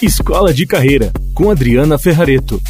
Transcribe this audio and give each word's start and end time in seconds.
Escola 0.00 0.54
de 0.54 0.64
Carreira, 0.64 1.12
com 1.34 1.50
Adriana 1.50 1.98
Ferrareto. 1.98 2.62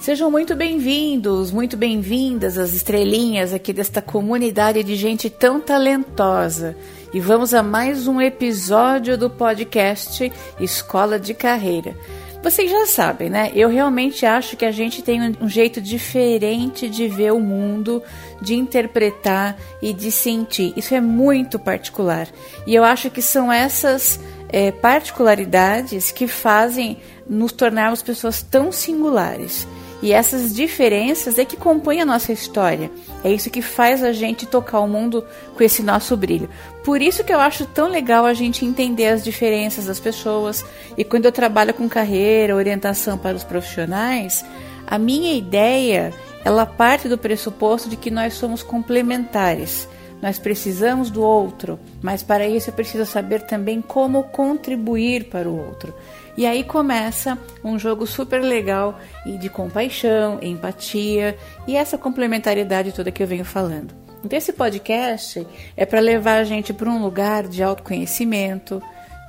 Sejam 0.00 0.28
muito 0.28 0.56
bem-vindos, 0.56 1.52
muito 1.52 1.76
bem-vindas 1.76 2.58
às 2.58 2.74
estrelinhas 2.74 3.54
aqui 3.54 3.72
desta 3.72 4.02
comunidade 4.02 4.82
de 4.82 4.96
gente 4.96 5.30
tão 5.30 5.60
talentosa. 5.60 6.76
E 7.14 7.20
vamos 7.20 7.54
a 7.54 7.62
mais 7.62 8.08
um 8.08 8.20
episódio 8.20 9.16
do 9.16 9.30
podcast 9.30 10.32
Escola 10.58 11.16
de 11.16 11.32
Carreira. 11.32 11.96
Vocês 12.42 12.68
já 12.68 12.86
sabem, 12.86 13.30
né? 13.30 13.52
Eu 13.54 13.68
realmente 13.68 14.26
acho 14.26 14.56
que 14.56 14.64
a 14.64 14.72
gente 14.72 15.00
tem 15.00 15.36
um 15.40 15.48
jeito 15.48 15.80
diferente 15.80 16.88
de 16.88 17.06
ver 17.06 17.32
o 17.32 17.38
mundo, 17.38 18.02
de 18.40 18.56
interpretar 18.56 19.56
e 19.80 19.92
de 19.92 20.10
sentir. 20.10 20.72
Isso 20.76 20.92
é 20.92 21.00
muito 21.00 21.56
particular. 21.56 22.28
E 22.66 22.74
eu 22.74 22.82
acho 22.82 23.10
que 23.10 23.22
são 23.22 23.50
essas 23.52 24.18
é, 24.48 24.72
particularidades 24.72 26.10
que 26.10 26.26
fazem 26.26 26.98
nos 27.28 27.52
tornarmos 27.52 28.02
pessoas 28.02 28.42
tão 28.42 28.72
singulares. 28.72 29.66
E 30.02 30.12
essas 30.12 30.52
diferenças 30.52 31.38
é 31.38 31.44
que 31.44 31.56
compõem 31.56 32.00
a 32.00 32.04
nossa 32.04 32.32
história. 32.32 32.90
É 33.22 33.30
isso 33.30 33.50
que 33.50 33.62
faz 33.62 34.02
a 34.02 34.12
gente 34.12 34.46
tocar 34.46 34.80
o 34.80 34.88
mundo 34.88 35.24
com 35.54 35.62
esse 35.62 35.80
nosso 35.80 36.16
brilho. 36.16 36.50
Por 36.84 37.00
isso 37.00 37.22
que 37.22 37.32
eu 37.32 37.38
acho 37.38 37.64
tão 37.66 37.88
legal 37.88 38.26
a 38.26 38.34
gente 38.34 38.64
entender 38.64 39.06
as 39.06 39.22
diferenças 39.22 39.86
das 39.86 40.00
pessoas. 40.00 40.64
E 40.98 41.04
quando 41.04 41.26
eu 41.26 41.32
trabalho 41.32 41.72
com 41.72 41.88
carreira, 41.88 42.56
orientação 42.56 43.16
para 43.16 43.36
os 43.36 43.44
profissionais, 43.44 44.44
a 44.84 44.98
minha 44.98 45.32
ideia, 45.32 46.12
ela 46.44 46.66
parte 46.66 47.08
do 47.08 47.16
pressuposto 47.16 47.88
de 47.88 47.96
que 47.96 48.10
nós 48.10 48.34
somos 48.34 48.60
complementares. 48.60 49.88
Nós 50.20 50.38
precisamos 50.38 51.10
do 51.10 51.22
outro, 51.22 51.80
mas 52.00 52.22
para 52.22 52.46
isso 52.46 52.70
é 52.70 52.72
preciso 52.72 53.06
saber 53.06 53.42
também 53.42 53.80
como 53.80 54.24
contribuir 54.24 55.24
para 55.24 55.48
o 55.48 55.56
outro. 55.56 55.94
E 56.36 56.46
aí 56.46 56.64
começa 56.64 57.38
um 57.62 57.78
jogo 57.78 58.06
super 58.06 58.40
legal 58.40 58.98
e 59.26 59.36
de 59.36 59.48
compaixão, 59.48 60.38
empatia 60.40 61.36
e 61.66 61.76
essa 61.76 61.98
complementariedade 61.98 62.92
toda 62.92 63.10
que 63.10 63.22
eu 63.22 63.26
venho 63.26 63.44
falando. 63.44 63.94
Então 64.24 64.38
esse 64.38 64.52
podcast 64.52 65.46
é 65.76 65.84
para 65.84 66.00
levar 66.00 66.38
a 66.38 66.44
gente 66.44 66.72
para 66.72 66.88
um 66.88 67.02
lugar 67.02 67.46
de 67.46 67.62
autoconhecimento, 67.62 68.80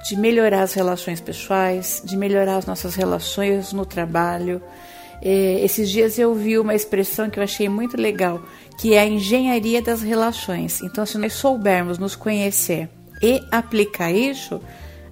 de 0.07 0.15
melhorar 0.15 0.61
as 0.61 0.73
relações 0.73 1.19
pessoais, 1.19 2.01
de 2.05 2.15
melhorar 2.15 2.57
as 2.57 2.65
nossas 2.65 2.95
relações 2.95 3.73
no 3.73 3.85
trabalho. 3.85 4.61
É, 5.21 5.61
esses 5.63 5.89
dias 5.89 6.19
eu 6.19 6.33
vi 6.35 6.59
uma 6.59 6.75
expressão 6.75 7.29
que 7.29 7.39
eu 7.39 7.43
achei 7.43 7.67
muito 7.67 7.97
legal, 7.97 8.41
que 8.77 8.93
é 8.93 8.99
a 8.99 9.07
engenharia 9.07 9.81
das 9.81 10.01
relações. 10.01 10.81
Então, 10.81 11.05
se 11.05 11.17
nós 11.17 11.33
soubermos 11.33 11.97
nos 11.97 12.15
conhecer 12.15 12.89
e 13.21 13.41
aplicar 13.49 14.11
isso, 14.11 14.61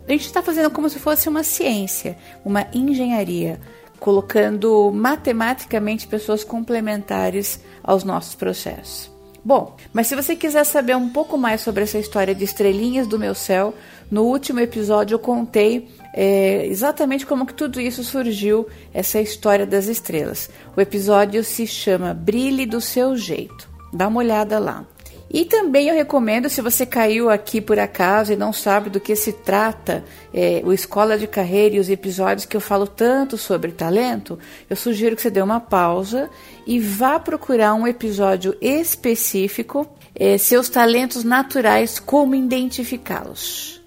a 0.07 0.11
gente 0.11 0.25
está 0.25 0.41
fazendo 0.41 0.69
como 0.69 0.89
se 0.89 0.99
fosse 0.99 1.29
uma 1.29 1.43
ciência, 1.43 2.17
uma 2.43 2.67
engenharia, 2.73 3.59
colocando 3.99 4.91
matematicamente 4.91 6.07
pessoas 6.07 6.43
complementares 6.43 7.61
aos 7.83 8.03
nossos 8.03 8.35
processos. 8.35 9.11
Bom, 9.43 9.75
mas 9.91 10.07
se 10.07 10.15
você 10.15 10.35
quiser 10.35 10.63
saber 10.63 10.95
um 10.95 11.09
pouco 11.09 11.35
mais 11.35 11.61
sobre 11.61 11.83
essa 11.83 11.97
história 11.97 12.33
de 12.33 12.43
estrelinhas 12.43 13.07
do 13.07 13.17
meu 13.17 13.33
céu, 13.33 13.73
no 14.09 14.23
último 14.23 14.59
episódio 14.59 15.15
eu 15.15 15.19
contei 15.19 15.89
é, 16.13 16.65
exatamente 16.67 17.25
como 17.25 17.45
que 17.45 17.53
tudo 17.53 17.81
isso 17.81 18.03
surgiu, 18.03 18.67
essa 18.93 19.19
história 19.19 19.65
das 19.65 19.87
estrelas. 19.87 20.49
O 20.75 20.81
episódio 20.81 21.43
se 21.43 21.65
chama 21.65 22.13
Brilhe 22.13 22.67
do 22.67 22.79
Seu 22.79 23.17
Jeito. 23.17 23.67
Dá 23.91 24.07
uma 24.07 24.19
olhada 24.19 24.59
lá. 24.59 24.85
E 25.33 25.45
também 25.45 25.87
eu 25.87 25.95
recomendo, 25.95 26.49
se 26.49 26.61
você 26.61 26.85
caiu 26.85 27.29
aqui 27.29 27.61
por 27.61 27.79
acaso 27.79 28.33
e 28.33 28.35
não 28.35 28.51
sabe 28.51 28.89
do 28.89 28.99
que 28.99 29.15
se 29.15 29.31
trata, 29.31 30.03
é, 30.33 30.61
o 30.65 30.73
Escola 30.73 31.17
de 31.17 31.25
Carreira 31.25 31.75
e 31.75 31.79
os 31.79 31.89
episódios 31.89 32.45
que 32.45 32.57
eu 32.57 32.59
falo 32.59 32.85
tanto 32.85 33.37
sobre 33.37 33.71
talento, 33.71 34.37
eu 34.69 34.75
sugiro 34.75 35.15
que 35.15 35.21
você 35.21 35.29
dê 35.29 35.41
uma 35.41 35.61
pausa 35.61 36.29
e 36.67 36.81
vá 36.81 37.17
procurar 37.17 37.73
um 37.75 37.87
episódio 37.87 38.57
específico, 38.59 39.87
é, 40.13 40.37
seus 40.37 40.67
talentos 40.67 41.23
naturais, 41.23 41.97
como 41.97 42.35
identificá-los. 42.35 43.81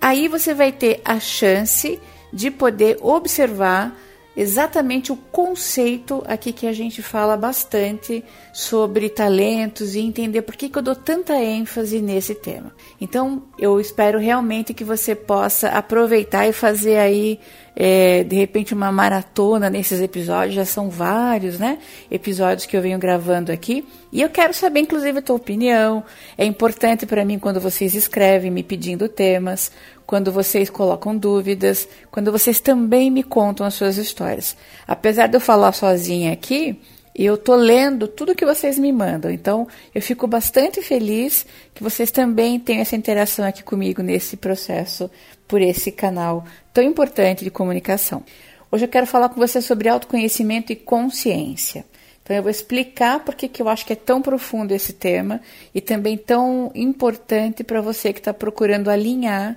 Aí 0.00 0.28
você 0.28 0.54
vai 0.54 0.70
ter 0.70 1.00
a 1.04 1.18
chance 1.18 1.98
de 2.32 2.48
poder 2.48 2.96
observar 3.00 3.92
exatamente 4.36 5.10
o 5.10 5.16
conceito 5.16 6.22
aqui 6.26 6.52
que 6.52 6.66
a 6.66 6.72
gente 6.72 7.02
fala 7.02 7.36
bastante 7.36 8.22
sobre 8.52 9.08
talentos 9.08 9.94
e 9.94 10.00
entender 10.00 10.42
por 10.42 10.54
que, 10.54 10.68
que 10.68 10.78
eu 10.78 10.82
dou 10.82 10.94
tanta 10.94 11.34
ênfase 11.42 12.00
nesse 12.00 12.34
tema. 12.34 12.72
Então, 13.00 13.44
eu 13.58 13.80
espero 13.80 14.18
realmente 14.18 14.74
que 14.74 14.84
você 14.84 15.14
possa 15.14 15.68
aproveitar 15.70 16.46
e 16.46 16.52
fazer 16.52 16.98
aí, 16.98 17.40
é, 17.78 18.24
de 18.24 18.34
repente, 18.34 18.72
uma 18.72 18.90
maratona 18.90 19.68
nesses 19.68 20.00
episódios. 20.00 20.54
Já 20.54 20.64
são 20.64 20.88
vários, 20.88 21.58
né? 21.58 21.78
Episódios 22.10 22.64
que 22.64 22.74
eu 22.74 22.80
venho 22.80 22.98
gravando 22.98 23.52
aqui. 23.52 23.86
E 24.10 24.22
eu 24.22 24.30
quero 24.30 24.54
saber, 24.54 24.80
inclusive, 24.80 25.18
a 25.18 25.22
tua 25.22 25.36
opinião. 25.36 26.02
É 26.38 26.46
importante 26.46 27.04
para 27.04 27.22
mim 27.22 27.38
quando 27.38 27.60
vocês 27.60 27.94
escrevem 27.94 28.50
me 28.50 28.62
pedindo 28.62 29.08
temas 29.08 29.70
quando 30.06 30.30
vocês 30.30 30.70
colocam 30.70 31.16
dúvidas, 31.16 31.88
quando 32.12 32.30
vocês 32.30 32.60
também 32.60 33.10
me 33.10 33.24
contam 33.24 33.66
as 33.66 33.74
suas 33.74 33.96
histórias. 33.96 34.56
Apesar 34.86 35.26
de 35.26 35.36
eu 35.36 35.40
falar 35.40 35.72
sozinha 35.72 36.32
aqui, 36.32 36.80
eu 37.12 37.36
tô 37.36 37.56
lendo 37.56 38.06
tudo 38.06 38.34
que 38.34 38.44
vocês 38.44 38.78
me 38.78 38.92
mandam. 38.92 39.30
Então, 39.30 39.66
eu 39.94 40.00
fico 40.00 40.26
bastante 40.26 40.80
feliz 40.80 41.44
que 41.74 41.82
vocês 41.82 42.10
também 42.10 42.60
tenham 42.60 42.82
essa 42.82 42.94
interação 42.94 43.44
aqui 43.44 43.64
comigo 43.64 44.02
nesse 44.02 44.36
processo 44.36 45.10
por 45.46 45.60
esse 45.60 45.92
canal 45.92 46.44
tão 46.72 46.82
importante 46.84 47.44
de 47.44 47.50
comunicação. 47.50 48.22
Hoje 48.70 48.84
eu 48.84 48.88
quero 48.88 49.06
falar 49.06 49.28
com 49.28 49.36
você 49.36 49.62
sobre 49.62 49.88
autoconhecimento 49.88 50.72
e 50.72 50.76
consciência. 50.76 51.84
Então 52.22 52.36
eu 52.36 52.42
vou 52.42 52.50
explicar 52.50 53.20
por 53.20 53.36
que 53.36 53.62
eu 53.62 53.68
acho 53.68 53.86
que 53.86 53.92
é 53.92 53.96
tão 53.96 54.20
profundo 54.20 54.72
esse 54.72 54.92
tema 54.92 55.40
e 55.72 55.80
também 55.80 56.18
tão 56.18 56.72
importante 56.74 57.62
para 57.62 57.80
você 57.80 58.12
que 58.12 58.18
está 58.18 58.34
procurando 58.34 58.90
alinhar 58.90 59.56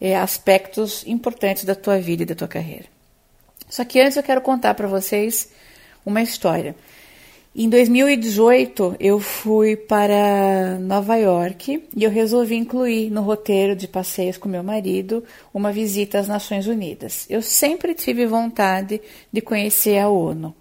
é, 0.00 0.16
aspectos 0.16 1.06
importantes 1.06 1.64
da 1.64 1.76
tua 1.76 2.00
vida 2.00 2.24
e 2.24 2.26
da 2.26 2.34
tua 2.34 2.48
carreira. 2.48 2.86
Só 3.68 3.84
que 3.84 4.00
antes 4.00 4.16
eu 4.16 4.22
quero 4.22 4.40
contar 4.40 4.74
para 4.74 4.88
vocês 4.88 5.52
uma 6.04 6.20
história. 6.20 6.74
Em 7.60 7.68
2018, 7.68 8.98
eu 9.00 9.18
fui 9.18 9.74
para 9.74 10.78
Nova 10.78 11.16
York 11.16 11.88
e 11.96 12.04
eu 12.04 12.08
resolvi 12.08 12.54
incluir 12.54 13.10
no 13.10 13.20
roteiro 13.20 13.74
de 13.74 13.88
passeios 13.88 14.38
com 14.38 14.48
meu 14.48 14.62
marido 14.62 15.24
uma 15.52 15.72
visita 15.72 16.20
às 16.20 16.28
Nações 16.28 16.68
Unidas. 16.68 17.26
Eu 17.28 17.42
sempre 17.42 17.94
tive 17.94 18.26
vontade 18.26 19.00
de 19.32 19.40
conhecer 19.40 19.98
a 19.98 20.08
ONU 20.08 20.54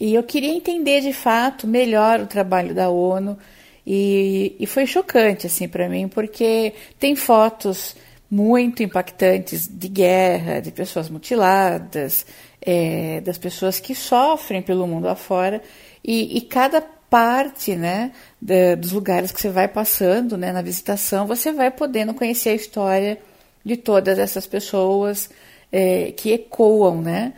e 0.00 0.12
eu 0.12 0.24
queria 0.24 0.52
entender 0.52 1.02
de 1.02 1.12
fato 1.12 1.68
melhor 1.68 2.18
o 2.18 2.26
trabalho 2.26 2.74
da 2.74 2.88
ONU 2.88 3.38
e, 3.86 4.56
e 4.58 4.66
foi 4.66 4.88
chocante 4.88 5.46
assim 5.46 5.68
para 5.68 5.88
mim 5.88 6.08
porque 6.08 6.72
tem 6.98 7.14
fotos 7.14 7.94
muito 8.28 8.82
impactantes 8.82 9.68
de 9.68 9.86
guerra, 9.86 10.58
de 10.58 10.72
pessoas 10.72 11.08
mutiladas, 11.08 12.26
é, 12.60 13.20
das 13.20 13.38
pessoas 13.38 13.78
que 13.78 13.94
sofrem 13.94 14.62
pelo 14.62 14.84
mundo 14.86 15.06
afora, 15.06 15.62
e, 16.04 16.36
e 16.36 16.40
cada 16.42 16.80
parte 16.80 17.74
né, 17.76 18.12
de, 18.40 18.76
dos 18.76 18.92
lugares 18.92 19.32
que 19.32 19.40
você 19.40 19.48
vai 19.48 19.68
passando 19.68 20.36
né, 20.36 20.52
na 20.52 20.62
visitação, 20.62 21.26
você 21.26 21.52
vai 21.52 21.70
podendo 21.70 22.12
conhecer 22.12 22.50
a 22.50 22.54
história 22.54 23.18
de 23.64 23.76
todas 23.76 24.18
essas 24.18 24.46
pessoas 24.46 25.30
é, 25.72 26.12
que 26.12 26.32
ecoam 26.32 27.00
né, 27.00 27.32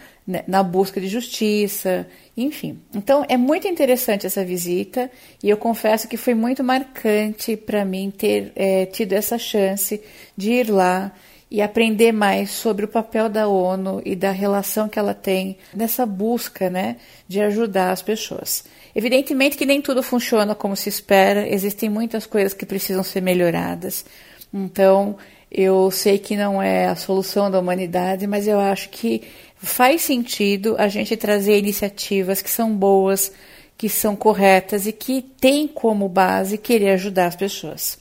na 0.47 0.63
busca 0.63 1.01
de 1.01 1.09
justiça 1.09 2.07
enfim, 2.37 2.79
então 2.95 3.25
é 3.31 3.37
muito 3.39 3.67
interessante 3.67 4.27
essa 4.27 4.45
visita 4.45 5.11
e 5.43 5.49
eu 5.49 5.57
confesso 5.57 6.07
que 6.07 6.19
foi 6.19 6.35
muito 6.35 6.63
marcante 6.63 7.57
para 7.57 7.83
mim 7.83 8.11
ter 8.11 8.53
é, 8.55 8.85
tido 8.85 9.15
essa 9.15 9.39
chance 9.39 10.03
de 10.37 10.53
ir 10.53 10.71
lá 10.71 11.13
e 11.51 11.63
aprender 11.63 12.13
mais 12.13 12.51
sobre 12.51 12.85
o 12.85 12.89
papel 12.89 13.29
da 13.29 13.47
ONU 13.47 14.03
e 14.05 14.17
da 14.17 14.31
relação 14.33 14.89
que 14.89 14.99
ela 14.99 15.15
tem 15.15 15.57
nessa 15.73 16.05
busca 16.05 16.69
né, 16.69 16.97
de 17.29 17.41
ajudar 17.41 17.93
as 17.93 18.03
pessoas. 18.03 18.65
Evidentemente 18.95 19.57
que 19.57 19.67
nem 19.67 19.81
tudo 19.81 20.03
funciona 20.03 20.55
como 20.55 20.75
se 20.75 20.89
espera, 20.89 21.49
existem 21.49 21.89
muitas 21.89 22.27
coisas 22.27 22.53
que 22.53 22.67
precisam 22.67 23.05
ser 23.05 23.21
melhoradas. 23.21 24.05
Então, 24.53 25.17
eu 25.51 25.91
sei 25.91 26.19
que 26.19 26.37
não 26.37 26.61
é 26.61 26.87
a 26.87 26.97
solução 26.97 27.51
da 27.51 27.61
humanidade, 27.61 28.27
mas 28.27 28.49
eu 28.49 28.59
acho 28.59 28.89
que 28.89 29.23
faz 29.57 30.03
sentido 30.03 30.75
a 30.79 30.89
gente 30.89 31.17
trazer 31.17 31.59
iniciativas 31.59 32.43
que 32.43 32.51
são 32.51 32.75
boas, 32.75 33.31
que 33.79 33.89
são 33.89 34.17
corretas 34.17 34.87
e 34.87 34.93
que 34.93 35.23
têm 35.23 35.69
como 35.69 36.09
base 36.09 36.59
querer 36.59 36.91
ajudar 36.91 37.27
as 37.27 37.37
pessoas. 37.37 37.99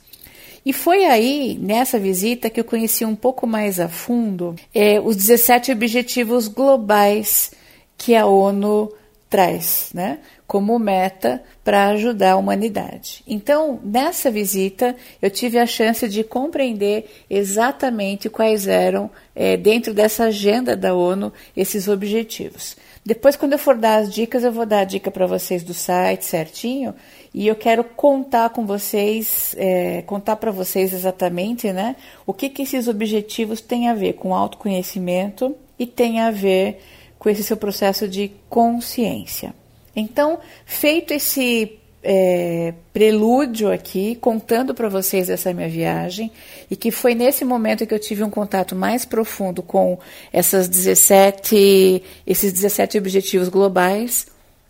E 0.66 0.72
foi 0.72 1.04
aí, 1.04 1.56
nessa 1.62 1.96
visita, 1.96 2.50
que 2.50 2.58
eu 2.58 2.64
conheci 2.64 3.04
um 3.04 3.14
pouco 3.14 3.46
mais 3.46 3.78
a 3.78 3.88
fundo 3.88 4.56
é, 4.74 4.98
os 4.98 5.14
17 5.14 5.70
Objetivos 5.70 6.48
Globais 6.48 7.52
que 7.96 8.16
a 8.16 8.26
ONU 8.26 8.92
traz, 9.30 9.90
né? 9.94 10.18
Como 10.44 10.76
meta 10.76 11.40
para 11.62 11.86
ajudar 11.90 12.32
a 12.32 12.36
humanidade. 12.36 13.22
Então, 13.28 13.78
nessa 13.84 14.28
visita, 14.28 14.96
eu 15.22 15.30
tive 15.30 15.56
a 15.56 15.66
chance 15.66 16.08
de 16.08 16.24
compreender 16.24 17.08
exatamente 17.30 18.28
quais 18.28 18.66
eram, 18.66 19.08
é, 19.36 19.56
dentro 19.56 19.94
dessa 19.94 20.24
agenda 20.24 20.76
da 20.76 20.92
ONU, 20.92 21.32
esses 21.56 21.86
objetivos. 21.86 22.76
Depois, 23.06 23.36
quando 23.36 23.52
eu 23.52 23.58
for 23.60 23.76
dar 23.76 23.98
as 24.00 24.12
dicas, 24.12 24.42
eu 24.42 24.50
vou 24.50 24.66
dar 24.66 24.80
a 24.80 24.84
dica 24.84 25.12
para 25.12 25.28
vocês 25.28 25.62
do 25.62 25.72
site 25.72 26.24
certinho. 26.24 26.92
E 27.36 27.48
eu 27.48 27.54
quero 27.54 27.84
contar 27.84 28.48
com 28.48 28.64
vocês, 28.64 29.54
é, 29.58 30.00
contar 30.06 30.36
para 30.36 30.50
vocês 30.50 30.94
exatamente, 30.94 31.70
né, 31.70 31.94
o 32.24 32.32
que, 32.32 32.48
que 32.48 32.62
esses 32.62 32.88
objetivos 32.88 33.60
têm 33.60 33.90
a 33.90 33.94
ver 33.94 34.14
com 34.14 34.34
autoconhecimento 34.34 35.54
e 35.78 35.84
tem 35.84 36.18
a 36.20 36.30
ver 36.30 36.80
com 37.18 37.28
esse 37.28 37.44
seu 37.44 37.58
processo 37.58 38.08
de 38.08 38.32
consciência. 38.48 39.54
Então, 39.94 40.38
feito 40.64 41.12
esse 41.12 41.78
é, 42.02 42.72
prelúdio 42.90 43.70
aqui, 43.70 44.14
contando 44.14 44.74
para 44.74 44.88
vocês 44.88 45.28
essa 45.28 45.52
minha 45.52 45.68
viagem, 45.68 46.32
e 46.70 46.74
que 46.74 46.90
foi 46.90 47.14
nesse 47.14 47.44
momento 47.44 47.86
que 47.86 47.92
eu 47.92 48.00
tive 48.00 48.24
um 48.24 48.30
contato 48.30 48.74
mais 48.74 49.04
profundo 49.04 49.62
com 49.62 49.98
essas 50.32 50.68
17, 50.68 52.02
esses 52.26 52.50
17 52.50 52.96
objetivos 52.96 53.50
globais, 53.50 54.26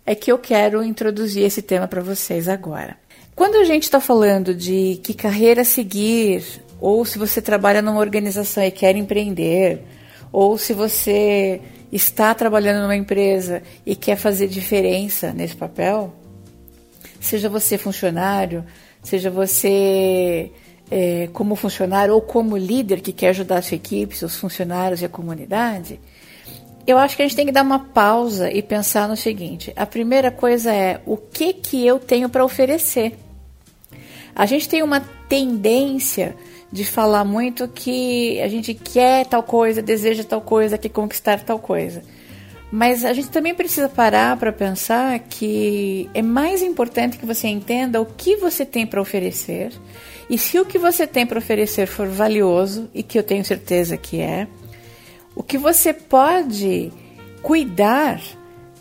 é 0.07 0.15
que 0.15 0.31
eu 0.31 0.39
quero 0.39 0.81
introduzir 0.81 1.43
esse 1.43 1.61
tema 1.61 1.85
para 1.85 2.01
vocês 2.01 2.47
agora. 2.47 2.95
Quando 3.35 3.57
a 3.57 3.65
gente 3.65 3.83
está 3.83 3.99
falando 3.99 4.55
de 4.55 5.01
que 5.03 5.13
carreira 5.13 5.65
seguir, 5.65 6.43
ou 6.79 7.03
se 7.03 7.19
você 7.19 7.41
trabalha 7.41 7.81
numa 7.81 7.99
organização 7.99 8.63
e 8.63 8.71
quer 8.71 8.95
empreender, 8.95 9.83
ou 10.31 10.57
se 10.57 10.73
você 10.73 11.59
está 11.91 12.33
trabalhando 12.33 12.81
numa 12.83 12.95
empresa 12.95 13.61
e 13.85 13.97
quer 13.97 14.15
fazer 14.15 14.47
diferença 14.47 15.33
nesse 15.33 15.57
papel, 15.57 16.15
seja 17.19 17.49
você 17.49 17.77
funcionário, 17.77 18.63
seja 19.03 19.29
você 19.29 20.51
é, 20.89 21.27
como 21.33 21.53
funcionário 21.57 22.13
ou 22.13 22.21
como 22.21 22.55
líder 22.55 23.01
que 23.01 23.11
quer 23.11 23.29
ajudar 23.29 23.57
a 23.57 23.61
sua 23.61 23.75
equipe, 23.75 24.15
seus 24.15 24.37
funcionários 24.37 25.01
e 25.01 25.05
a 25.05 25.09
comunidade, 25.09 25.99
eu 26.87 26.97
acho 26.97 27.17
que 27.17 27.21
a 27.21 27.25
gente 27.25 27.35
tem 27.35 27.45
que 27.45 27.51
dar 27.51 27.63
uma 27.63 27.79
pausa 27.79 28.49
e 28.49 28.63
pensar 28.63 29.09
no 29.09 29.17
seguinte: 29.17 29.73
a 29.75 29.85
primeira 29.85 30.31
coisa 30.31 30.73
é 30.73 31.01
o 31.05 31.17
que 31.17 31.51
que 31.53 31.85
eu 31.85 31.99
tenho 31.99 32.29
para 32.29 32.45
oferecer. 32.45 33.13
A 34.33 34.45
gente 34.45 34.69
tem 34.69 34.81
uma 34.81 35.01
tendência 35.27 36.35
de 36.71 36.85
falar 36.85 37.25
muito 37.25 37.67
que 37.67 38.39
a 38.41 38.47
gente 38.47 38.73
quer 38.73 39.25
tal 39.25 39.43
coisa, 39.43 39.81
deseja 39.81 40.23
tal 40.23 40.41
coisa, 40.41 40.77
quer 40.77 40.89
conquistar 40.89 41.41
tal 41.41 41.59
coisa. 41.59 42.01
Mas 42.71 43.05
a 43.05 43.13
gente 43.13 43.29
também 43.29 43.55
precisa 43.55 43.87
parar 43.87 44.35
para 44.37 44.51
pensar 44.51 45.17
que 45.19 46.09
é 46.13 46.21
mais 46.21 46.61
importante 46.61 47.17
que 47.17 47.25
você 47.25 47.47
entenda 47.47 48.01
o 48.01 48.05
que 48.05 48.35
você 48.35 48.65
tem 48.65 48.85
para 48.85 49.01
oferecer. 49.01 49.71
E 50.29 50.37
se 50.37 50.59
o 50.59 50.65
que 50.65 50.77
você 50.77 51.07
tem 51.07 51.25
para 51.25 51.39
oferecer 51.39 51.87
for 51.87 52.07
valioso, 52.07 52.89
e 52.93 53.01
que 53.01 53.17
eu 53.17 53.23
tenho 53.23 53.45
certeza 53.45 53.95
que 53.95 54.19
é, 54.19 54.47
o 55.37 55.43
que 55.43 55.57
você 55.57 55.93
pode 55.93 56.91
cuidar 57.43 58.19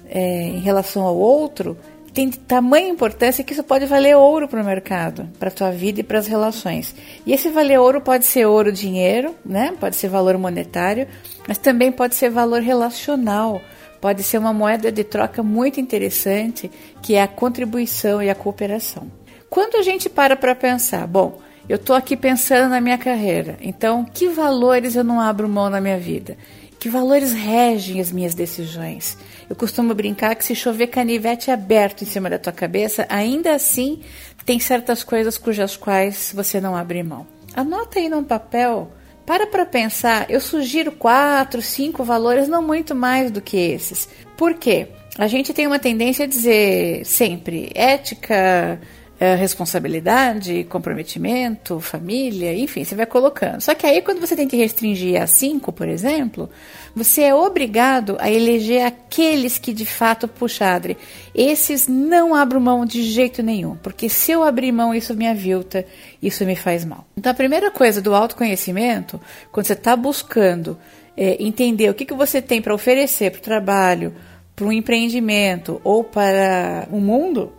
é, 0.08 0.42
em 0.44 0.58
relação 0.58 1.02
ao 1.02 1.14
outro 1.14 1.76
tem 2.14 2.30
tamanha 2.30 2.88
importância 2.88 3.44
que 3.44 3.52
isso 3.52 3.62
pode 3.62 3.84
valer 3.84 4.16
ouro 4.16 4.48
para 4.48 4.62
o 4.62 4.64
mercado, 4.64 5.28
para 5.38 5.50
a 5.50 5.52
tua 5.52 5.70
vida 5.70 6.00
e 6.00 6.02
para 6.02 6.18
as 6.18 6.26
relações. 6.26 6.94
E 7.26 7.34
esse 7.34 7.50
valer 7.50 7.78
ouro 7.78 8.00
pode 8.00 8.24
ser 8.24 8.46
ouro 8.46 8.72
dinheiro, 8.72 9.34
né? 9.44 9.74
Pode 9.78 9.96
ser 9.96 10.08
valor 10.08 10.38
monetário, 10.38 11.06
mas 11.46 11.58
também 11.58 11.92
pode 11.92 12.14
ser 12.14 12.30
valor 12.30 12.62
relacional. 12.62 13.60
Pode 14.00 14.22
ser 14.22 14.38
uma 14.38 14.54
moeda 14.54 14.90
de 14.90 15.04
troca 15.04 15.42
muito 15.42 15.78
interessante, 15.78 16.70
que 17.02 17.16
é 17.16 17.22
a 17.22 17.28
contribuição 17.28 18.22
e 18.22 18.30
a 18.30 18.34
cooperação. 18.34 19.12
Quando 19.50 19.76
a 19.76 19.82
gente 19.82 20.08
para 20.08 20.34
para 20.34 20.54
pensar, 20.54 21.06
bom, 21.06 21.38
eu 21.68 21.76
estou 21.76 21.96
aqui 21.96 22.16
pensando 22.16 22.70
na 22.70 22.80
minha 22.80 22.98
carreira, 22.98 23.56
então 23.60 24.04
que 24.04 24.28
valores 24.28 24.94
eu 24.94 25.04
não 25.04 25.20
abro 25.20 25.48
mão 25.48 25.68
na 25.68 25.80
minha 25.80 25.98
vida? 25.98 26.36
Que 26.78 26.88
valores 26.88 27.32
regem 27.32 28.00
as 28.00 28.12
minhas 28.12 28.34
decisões? 28.34 29.16
Eu 29.48 29.56
costumo 29.56 29.94
brincar 29.94 30.34
que 30.34 30.44
se 30.44 30.54
chover 30.54 30.88
canivete 30.88 31.50
aberto 31.50 32.02
em 32.02 32.06
cima 32.06 32.28
da 32.28 32.38
tua 32.38 32.52
cabeça, 32.52 33.06
ainda 33.08 33.54
assim 33.54 34.00
tem 34.44 34.60
certas 34.60 35.02
coisas 35.02 35.36
cujas 35.38 35.76
quais 35.76 36.32
você 36.34 36.60
não 36.60 36.76
abre 36.76 37.02
mão. 37.02 37.26
Anota 37.54 37.98
aí 37.98 38.08
num 38.08 38.22
papel, 38.22 38.92
para 39.26 39.46
para 39.46 39.66
pensar. 39.66 40.30
Eu 40.30 40.40
sugiro 40.40 40.92
quatro, 40.92 41.60
cinco 41.60 42.04
valores, 42.04 42.46
não 42.46 42.62
muito 42.62 42.94
mais 42.94 43.30
do 43.30 43.40
que 43.40 43.56
esses. 43.56 44.08
Por 44.36 44.54
quê? 44.54 44.88
A 45.18 45.26
gente 45.26 45.52
tem 45.52 45.66
uma 45.66 45.78
tendência 45.78 46.24
a 46.24 46.28
dizer 46.28 47.04
sempre 47.04 47.70
ética, 47.74 48.78
é, 49.18 49.34
responsabilidade, 49.34 50.64
comprometimento, 50.64 51.80
família, 51.80 52.54
enfim, 52.54 52.84
você 52.84 52.94
vai 52.94 53.06
colocando. 53.06 53.62
Só 53.62 53.74
que 53.74 53.86
aí, 53.86 54.02
quando 54.02 54.20
você 54.20 54.36
tem 54.36 54.46
que 54.46 54.56
restringir 54.56 55.20
a 55.20 55.26
cinco, 55.26 55.72
por 55.72 55.88
exemplo, 55.88 56.50
você 56.94 57.22
é 57.22 57.34
obrigado 57.34 58.16
a 58.20 58.30
eleger 58.30 58.84
aqueles 58.84 59.56
que 59.56 59.72
de 59.72 59.86
fato, 59.86 60.28
puxa, 60.28 60.66
Adri, 60.66 60.98
esses 61.34 61.88
não 61.88 62.34
abro 62.34 62.60
mão 62.60 62.84
de 62.84 63.02
jeito 63.02 63.42
nenhum, 63.42 63.76
porque 63.76 64.08
se 64.08 64.32
eu 64.32 64.42
abrir 64.42 64.70
mão, 64.70 64.94
isso 64.94 65.14
me 65.14 65.26
avilta, 65.26 65.86
isso 66.20 66.44
me 66.44 66.56
faz 66.56 66.84
mal. 66.84 67.06
Então, 67.16 67.32
a 67.32 67.34
primeira 67.34 67.70
coisa 67.70 68.02
do 68.02 68.14
autoconhecimento, 68.14 69.18
quando 69.50 69.66
você 69.66 69.72
está 69.72 69.96
buscando 69.96 70.78
é, 71.16 71.42
entender 71.42 71.88
o 71.88 71.94
que, 71.94 72.04
que 72.04 72.14
você 72.14 72.42
tem 72.42 72.60
para 72.60 72.74
oferecer 72.74 73.30
para 73.30 73.38
o 73.38 73.42
trabalho, 73.42 74.14
para 74.54 74.66
um 74.66 74.72
empreendimento 74.72 75.80
ou 75.82 76.04
para 76.04 76.86
o 76.90 77.00
mundo, 77.00 77.52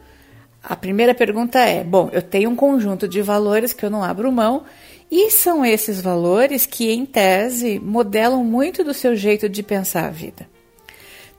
a 0.70 0.76
primeira 0.76 1.16
pergunta 1.16 1.60
é: 1.60 1.82
bom, 1.82 2.10
eu 2.12 2.22
tenho 2.22 2.50
um 2.50 2.56
conjunto 2.56 3.08
de 3.08 3.22
valores 3.22 3.72
que 3.72 3.86
eu 3.86 3.90
não 3.90 4.04
abro 4.04 4.30
mão, 4.32 4.66
e 5.10 5.32
são 5.32 5.66
esses 5.66 6.02
valores 6.02 6.66
que, 6.66 6.92
em 6.92 7.06
tese, 7.06 7.80
modelam 7.80 8.44
muito 8.44 8.84
do 8.84 8.94
seu 8.94 9.16
jeito 9.16 9.48
de 9.48 9.64
pensar 9.64 10.06
a 10.06 10.12
vida. 10.12 10.48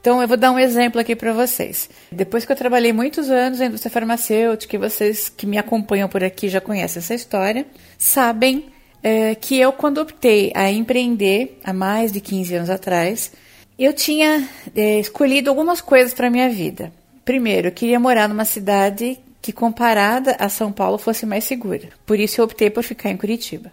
Então, 0.01 0.19
eu 0.21 0.27
vou 0.27 0.37
dar 0.37 0.51
um 0.51 0.57
exemplo 0.57 0.99
aqui 0.99 1.15
para 1.15 1.31
vocês. 1.31 1.89
Depois 2.11 2.43
que 2.43 2.51
eu 2.51 2.55
trabalhei 2.55 2.91
muitos 2.91 3.29
anos 3.29 3.59
na 3.59 3.65
indústria 3.65 3.91
farmacêutica, 3.91 4.75
e 4.75 4.79
vocês 4.79 5.29
que 5.29 5.45
me 5.45 5.57
acompanham 5.57 6.09
por 6.09 6.23
aqui 6.23 6.49
já 6.49 6.59
conhecem 6.59 6.99
essa 6.99 7.13
história, 7.13 7.67
sabem 7.97 8.65
é, 9.03 9.35
que 9.35 9.59
eu, 9.59 9.71
quando 9.71 9.99
optei 9.99 10.51
a 10.55 10.71
empreender, 10.71 11.59
há 11.63 11.73
mais 11.73 12.11
de 12.11 12.21
15 12.21 12.55
anos 12.55 12.69
atrás, 12.69 13.31
eu 13.77 13.93
tinha 13.93 14.49
é, 14.75 14.99
escolhido 14.99 15.49
algumas 15.49 15.81
coisas 15.81 16.13
para 16.13 16.31
minha 16.31 16.49
vida. 16.49 16.91
Primeiro, 17.29 17.67
eu 17.67 17.71
queria 17.71 17.99
morar 17.99 18.27
numa 18.27 18.43
cidade 18.43 19.19
que, 19.39 19.53
comparada 19.53 20.35
a 20.39 20.49
São 20.49 20.71
Paulo, 20.71 20.97
fosse 20.97 21.27
mais 21.27 21.43
segura. 21.43 21.89
Por 22.03 22.19
isso, 22.19 22.41
eu 22.41 22.45
optei 22.45 22.71
por 22.71 22.83
ficar 22.83 23.11
em 23.11 23.17
Curitiba. 23.17 23.71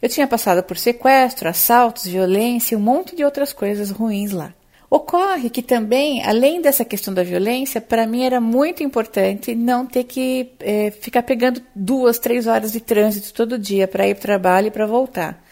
Eu 0.00 0.08
tinha 0.08 0.26
passado 0.26 0.62
por 0.62 0.78
sequestro, 0.78 1.50
assaltos, 1.50 2.06
violência 2.06 2.74
e 2.74 2.78
um 2.78 2.80
monte 2.80 3.14
de 3.14 3.22
outras 3.22 3.52
coisas 3.52 3.90
ruins 3.90 4.32
lá. 4.32 4.54
Ocorre 4.88 5.50
que 5.50 5.60
também, 5.60 6.24
além 6.24 6.62
dessa 6.62 6.82
questão 6.82 7.12
da 7.12 7.22
violência, 7.22 7.78
para 7.78 8.06
mim 8.06 8.24
era 8.24 8.40
muito 8.40 8.82
importante 8.82 9.54
não 9.54 9.84
ter 9.84 10.04
que 10.04 10.52
é, 10.58 10.90
ficar 10.90 11.24
pegando 11.24 11.60
duas, 11.74 12.18
três 12.18 12.46
horas 12.46 12.72
de 12.72 12.80
trânsito 12.80 13.34
todo 13.34 13.58
dia 13.58 13.86
para 13.86 14.08
ir 14.08 14.14
para 14.14 14.20
o 14.20 14.22
trabalho 14.22 14.68
e 14.68 14.70
para 14.70 14.86
voltar. 14.86 15.44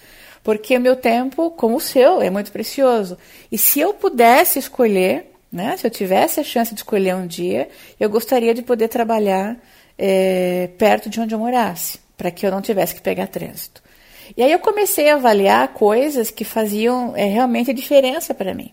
Porque 0.42 0.74
o 0.74 0.80
meu 0.80 0.96
tempo, 0.96 1.50
como 1.50 1.76
o 1.76 1.80
seu, 1.80 2.22
é 2.22 2.30
muito 2.30 2.50
precioso. 2.50 3.18
E 3.52 3.58
se 3.58 3.78
eu 3.78 3.92
pudesse 3.92 4.58
escolher, 4.58 5.35
né? 5.50 5.76
Se 5.76 5.86
eu 5.86 5.90
tivesse 5.90 6.40
a 6.40 6.44
chance 6.44 6.74
de 6.74 6.80
escolher 6.80 7.14
um 7.14 7.26
dia, 7.26 7.68
eu 7.98 8.08
gostaria 8.10 8.54
de 8.54 8.62
poder 8.62 8.88
trabalhar 8.88 9.56
é, 9.98 10.70
perto 10.78 11.08
de 11.08 11.20
onde 11.20 11.34
eu 11.34 11.38
morasse, 11.38 11.98
para 12.16 12.30
que 12.30 12.46
eu 12.46 12.50
não 12.50 12.60
tivesse 12.60 12.94
que 12.94 13.00
pegar 13.00 13.26
trânsito. 13.26 13.82
E 14.36 14.42
aí 14.42 14.50
eu 14.50 14.58
comecei 14.58 15.08
a 15.08 15.14
avaliar 15.14 15.68
coisas 15.68 16.30
que 16.30 16.44
faziam 16.44 17.14
é, 17.16 17.26
realmente 17.26 17.72
diferença 17.72 18.34
para 18.34 18.54
mim. 18.54 18.72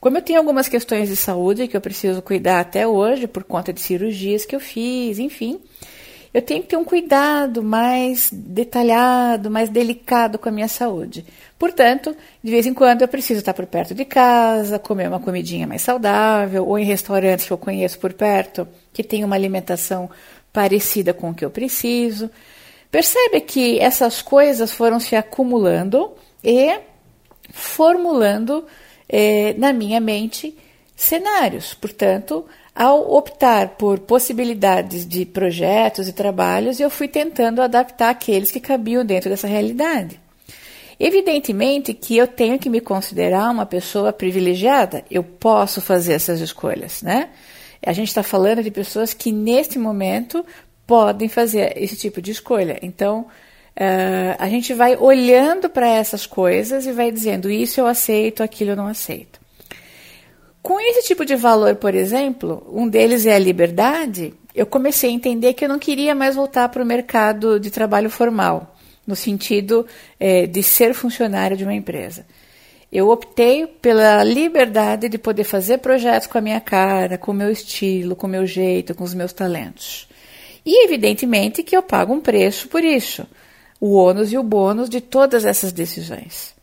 Como 0.00 0.16
eu 0.16 0.22
tenho 0.22 0.38
algumas 0.38 0.68
questões 0.68 1.08
de 1.08 1.16
saúde 1.16 1.68
que 1.68 1.76
eu 1.76 1.80
preciso 1.80 2.22
cuidar 2.22 2.60
até 2.60 2.86
hoje, 2.86 3.26
por 3.26 3.44
conta 3.44 3.72
de 3.72 3.80
cirurgias 3.80 4.46
que 4.46 4.56
eu 4.56 4.60
fiz, 4.60 5.18
enfim, 5.18 5.60
eu 6.32 6.40
tenho 6.40 6.62
que 6.62 6.68
ter 6.68 6.76
um 6.76 6.84
cuidado 6.84 7.62
mais 7.62 8.30
detalhado, 8.32 9.50
mais 9.50 9.68
delicado 9.68 10.38
com 10.38 10.48
a 10.48 10.52
minha 10.52 10.68
saúde. 10.68 11.26
Portanto, 11.58 12.16
de 12.42 12.50
vez 12.50 12.66
em 12.66 12.72
quando 12.72 13.02
eu 13.02 13.08
preciso 13.08 13.40
estar 13.40 13.52
por 13.52 13.66
perto 13.66 13.94
de 13.94 14.04
casa, 14.04 14.78
comer 14.78 15.08
uma 15.08 15.18
comidinha 15.18 15.66
mais 15.66 15.82
saudável, 15.82 16.66
ou 16.66 16.78
em 16.78 16.84
restaurantes 16.84 17.46
que 17.46 17.52
eu 17.52 17.58
conheço 17.58 17.98
por 17.98 18.12
perto, 18.12 18.66
que 18.92 19.02
tem 19.02 19.24
uma 19.24 19.34
alimentação 19.34 20.08
parecida 20.52 21.12
com 21.12 21.30
o 21.30 21.34
que 21.34 21.44
eu 21.44 21.50
preciso. 21.50 22.30
Percebe 22.90 23.40
que 23.40 23.78
essas 23.80 24.22
coisas 24.22 24.72
foram 24.72 25.00
se 25.00 25.16
acumulando 25.16 26.12
e 26.42 26.78
formulando 27.52 28.64
eh, 29.08 29.54
na 29.58 29.72
minha 29.72 30.00
mente 30.00 30.56
cenários. 30.96 31.74
Portanto, 31.74 32.46
ao 32.74 33.12
optar 33.12 33.70
por 33.70 33.98
possibilidades 34.00 35.06
de 35.06 35.24
projetos 35.24 36.08
e 36.08 36.12
trabalhos, 36.12 36.78
eu 36.80 36.88
fui 36.88 37.08
tentando 37.08 37.60
adaptar 37.60 38.10
aqueles 38.10 38.50
que 38.50 38.60
cabiam 38.60 39.04
dentro 39.04 39.28
dessa 39.28 39.46
realidade. 39.46 40.20
Evidentemente 40.98 41.94
que 41.94 42.16
eu 42.16 42.26
tenho 42.26 42.58
que 42.58 42.68
me 42.68 42.80
considerar 42.80 43.50
uma 43.50 43.64
pessoa 43.64 44.12
privilegiada, 44.12 45.02
eu 45.10 45.24
posso 45.24 45.80
fazer 45.80 46.12
essas 46.12 46.40
escolhas, 46.40 47.02
né? 47.02 47.30
A 47.84 47.94
gente 47.94 48.08
está 48.08 48.22
falando 48.22 48.62
de 48.62 48.70
pessoas 48.70 49.14
que 49.14 49.32
neste 49.32 49.78
momento 49.78 50.44
podem 50.86 51.28
fazer 51.28 51.72
esse 51.76 51.96
tipo 51.96 52.20
de 52.20 52.30
escolha. 52.30 52.78
Então, 52.82 53.20
uh, 53.20 54.36
a 54.38 54.48
gente 54.50 54.74
vai 54.74 54.94
olhando 54.96 55.70
para 55.70 55.88
essas 55.88 56.26
coisas 56.26 56.84
e 56.84 56.92
vai 56.92 57.10
dizendo: 57.10 57.50
isso 57.50 57.80
eu 57.80 57.86
aceito, 57.86 58.42
aquilo 58.42 58.72
eu 58.72 58.76
não 58.76 58.86
aceito. 58.86 59.39
Com 60.62 60.78
esse 60.78 61.06
tipo 61.06 61.24
de 61.24 61.36
valor, 61.36 61.76
por 61.76 61.94
exemplo, 61.94 62.66
um 62.70 62.86
deles 62.86 63.24
é 63.24 63.34
a 63.34 63.38
liberdade. 63.38 64.34
Eu 64.54 64.66
comecei 64.66 65.10
a 65.10 65.12
entender 65.12 65.54
que 65.54 65.64
eu 65.64 65.68
não 65.68 65.78
queria 65.78 66.14
mais 66.14 66.34
voltar 66.34 66.68
para 66.68 66.82
o 66.82 66.86
mercado 66.86 67.58
de 67.58 67.70
trabalho 67.70 68.10
formal, 68.10 68.76
no 69.06 69.16
sentido 69.16 69.86
é, 70.18 70.46
de 70.46 70.62
ser 70.62 70.92
funcionário 70.92 71.56
de 71.56 71.64
uma 71.64 71.74
empresa. 71.74 72.26
Eu 72.92 73.08
optei 73.08 73.66
pela 73.66 74.22
liberdade 74.24 75.08
de 75.08 75.16
poder 75.16 75.44
fazer 75.44 75.78
projetos 75.78 76.26
com 76.26 76.38
a 76.38 76.40
minha 76.40 76.60
cara, 76.60 77.16
com 77.16 77.30
o 77.30 77.34
meu 77.34 77.50
estilo, 77.50 78.16
com 78.16 78.26
o 78.26 78.30
meu 78.30 78.44
jeito, 78.44 78.94
com 78.94 79.04
os 79.04 79.14
meus 79.14 79.32
talentos. 79.32 80.08
E 80.66 80.84
evidentemente 80.84 81.62
que 81.62 81.76
eu 81.76 81.82
pago 81.82 82.12
um 82.12 82.20
preço 82.20 82.68
por 82.68 82.84
isso, 82.84 83.26
o 83.80 83.94
ônus 83.94 84.32
e 84.32 84.36
o 84.36 84.42
bônus 84.42 84.90
de 84.90 85.00
todas 85.00 85.44
essas 85.44 85.72
decisões. 85.72 86.54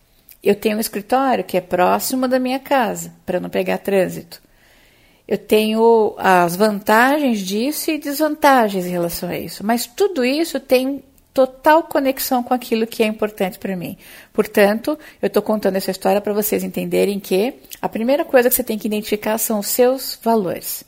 Eu 0.43 0.55
tenho 0.55 0.77
um 0.77 0.79
escritório 0.79 1.43
que 1.43 1.57
é 1.57 1.61
próximo 1.61 2.27
da 2.27 2.39
minha 2.39 2.59
casa, 2.59 3.13
para 3.25 3.39
não 3.39 3.49
pegar 3.49 3.77
trânsito. 3.79 4.41
Eu 5.27 5.37
tenho 5.37 6.15
as 6.17 6.55
vantagens 6.55 7.39
disso 7.39 7.91
e 7.91 7.97
desvantagens 7.97 8.85
em 8.85 8.91
relação 8.91 9.29
a 9.29 9.37
isso, 9.37 9.65
mas 9.65 9.85
tudo 9.85 10.23
isso 10.23 10.59
tem 10.59 11.03
total 11.33 11.83
conexão 11.83 12.41
com 12.41 12.53
aquilo 12.53 12.87
que 12.87 13.03
é 13.03 13.05
importante 13.05 13.59
para 13.59 13.75
mim. 13.75 13.95
Portanto, 14.33 14.97
eu 15.21 15.27
estou 15.27 15.43
contando 15.43 15.75
essa 15.75 15.91
história 15.91 16.19
para 16.19 16.33
vocês 16.33 16.63
entenderem 16.63 17.19
que 17.19 17.53
a 17.79 17.87
primeira 17.87 18.25
coisa 18.25 18.49
que 18.49 18.55
você 18.55 18.63
tem 18.63 18.79
que 18.79 18.87
identificar 18.87 19.37
são 19.37 19.59
os 19.59 19.67
seus 19.67 20.17
valores. 20.23 20.83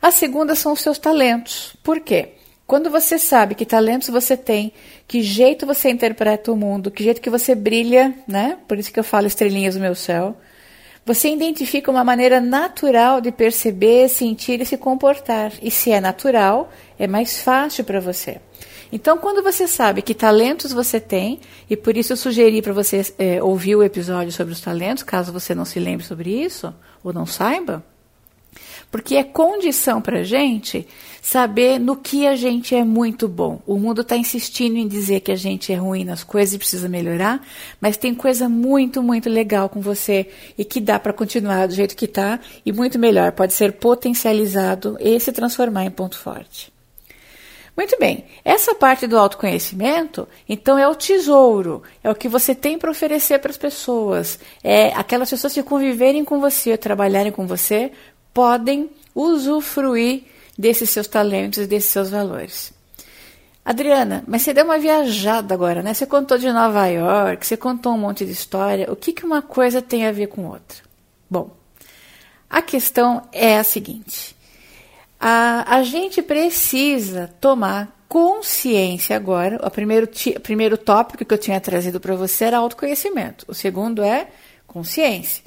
A 0.00 0.10
segunda 0.10 0.54
são 0.54 0.72
os 0.72 0.80
seus 0.80 0.98
talentos. 0.98 1.76
Por 1.82 2.00
quê? 2.00 2.32
Quando 2.66 2.90
você 2.90 3.18
sabe 3.18 3.54
que 3.54 3.66
talentos 3.66 4.08
você 4.08 4.36
tem, 4.36 4.72
que 5.06 5.22
jeito 5.22 5.66
você 5.66 5.90
interpreta 5.90 6.50
o 6.50 6.56
mundo, 6.56 6.90
que 6.90 7.04
jeito 7.04 7.20
que 7.20 7.28
você 7.28 7.54
brilha, 7.54 8.14
né? 8.26 8.58
Por 8.66 8.78
isso 8.78 8.90
que 8.90 8.98
eu 8.98 9.04
falo 9.04 9.26
estrelinhas 9.26 9.74
no 9.74 9.82
meu 9.82 9.94
céu. 9.94 10.34
Você 11.04 11.28
identifica 11.28 11.90
uma 11.90 12.02
maneira 12.02 12.40
natural 12.40 13.20
de 13.20 13.30
perceber, 13.30 14.08
sentir 14.08 14.62
e 14.62 14.64
se 14.64 14.78
comportar. 14.78 15.52
E 15.60 15.70
se 15.70 15.92
é 15.92 16.00
natural, 16.00 16.70
é 16.98 17.06
mais 17.06 17.42
fácil 17.42 17.84
para 17.84 18.00
você. 18.00 18.40
Então, 18.90 19.18
quando 19.18 19.42
você 19.42 19.68
sabe 19.68 20.00
que 20.00 20.14
talentos 20.14 20.72
você 20.72 20.98
tem, 20.98 21.40
e 21.68 21.76
por 21.76 21.94
isso 21.96 22.14
eu 22.14 22.16
sugeri 22.16 22.62
para 22.62 22.72
você 22.72 23.02
é, 23.18 23.42
ouvir 23.42 23.76
o 23.76 23.82
episódio 23.82 24.32
sobre 24.32 24.54
os 24.54 24.60
talentos, 24.60 25.02
caso 25.02 25.32
você 25.32 25.54
não 25.54 25.66
se 25.66 25.78
lembre 25.78 26.06
sobre 26.06 26.30
isso, 26.30 26.72
ou 27.02 27.12
não 27.12 27.26
saiba, 27.26 27.84
porque 28.94 29.16
é 29.16 29.24
condição 29.24 30.00
para 30.00 30.22
gente 30.22 30.86
saber 31.20 31.80
no 31.80 31.96
que 31.96 32.28
a 32.28 32.36
gente 32.36 32.76
é 32.76 32.84
muito 32.84 33.26
bom. 33.26 33.60
O 33.66 33.76
mundo 33.76 34.02
está 34.02 34.16
insistindo 34.16 34.76
em 34.76 34.86
dizer 34.86 35.18
que 35.18 35.32
a 35.32 35.36
gente 35.36 35.72
é 35.72 35.74
ruim 35.74 36.04
nas 36.04 36.22
coisas 36.22 36.54
e 36.54 36.58
precisa 36.58 36.88
melhorar, 36.88 37.44
mas 37.80 37.96
tem 37.96 38.14
coisa 38.14 38.48
muito, 38.48 39.02
muito 39.02 39.28
legal 39.28 39.68
com 39.68 39.80
você 39.80 40.28
e 40.56 40.64
que 40.64 40.80
dá 40.80 40.96
para 40.96 41.12
continuar 41.12 41.66
do 41.66 41.74
jeito 41.74 41.96
que 41.96 42.04
está 42.04 42.38
e 42.64 42.72
muito 42.72 42.96
melhor, 42.96 43.32
pode 43.32 43.52
ser 43.54 43.72
potencializado 43.72 44.96
e 45.00 45.18
se 45.18 45.32
transformar 45.32 45.84
em 45.86 45.90
ponto 45.90 46.16
forte. 46.16 46.72
Muito 47.76 47.98
bem, 47.98 48.24
essa 48.44 48.72
parte 48.72 49.04
do 49.04 49.18
autoconhecimento, 49.18 50.28
então, 50.48 50.78
é 50.78 50.86
o 50.86 50.94
tesouro, 50.94 51.82
é 52.04 52.10
o 52.10 52.14
que 52.14 52.28
você 52.28 52.54
tem 52.54 52.78
para 52.78 52.88
oferecer 52.88 53.40
para 53.40 53.50
as 53.50 53.56
pessoas. 53.56 54.38
É 54.62 54.94
aquelas 54.94 55.28
pessoas 55.28 55.52
que 55.52 55.62
conviverem 55.64 56.24
com 56.24 56.38
você, 56.38 56.76
trabalharem 56.76 57.32
com 57.32 57.48
você, 57.48 57.90
podem 58.34 58.90
usufruir 59.14 60.24
desses 60.58 60.90
seus 60.90 61.06
talentos, 61.06 61.66
desses 61.66 61.90
seus 61.90 62.10
valores. 62.10 62.74
Adriana, 63.64 64.22
mas 64.26 64.42
você 64.42 64.52
deu 64.52 64.64
uma 64.64 64.78
viajada 64.78 65.54
agora, 65.54 65.82
né? 65.82 65.94
Você 65.94 66.04
contou 66.04 66.36
de 66.36 66.52
Nova 66.52 66.86
York, 66.86 67.46
você 67.46 67.56
contou 67.56 67.94
um 67.94 67.98
monte 67.98 68.26
de 68.26 68.32
história. 68.32 68.92
O 68.92 68.96
que, 68.96 69.12
que 69.12 69.24
uma 69.24 69.40
coisa 69.40 69.80
tem 69.80 70.06
a 70.06 70.12
ver 70.12 70.26
com 70.26 70.44
outra? 70.46 70.82
Bom, 71.30 71.50
a 72.50 72.60
questão 72.60 73.26
é 73.32 73.56
a 73.56 73.64
seguinte: 73.64 74.36
a, 75.18 75.76
a 75.76 75.82
gente 75.82 76.20
precisa 76.20 77.32
tomar 77.40 78.04
consciência 78.06 79.16
agora. 79.16 79.58
O 79.66 79.70
primeiro, 79.70 80.10
o 80.36 80.40
primeiro 80.40 80.76
tópico 80.76 81.24
que 81.24 81.32
eu 81.32 81.38
tinha 81.38 81.58
trazido 81.58 81.98
para 81.98 82.14
você 82.14 82.44
era 82.44 82.58
autoconhecimento. 82.58 83.46
O 83.48 83.54
segundo 83.54 84.02
é 84.02 84.28
consciência. 84.66 85.42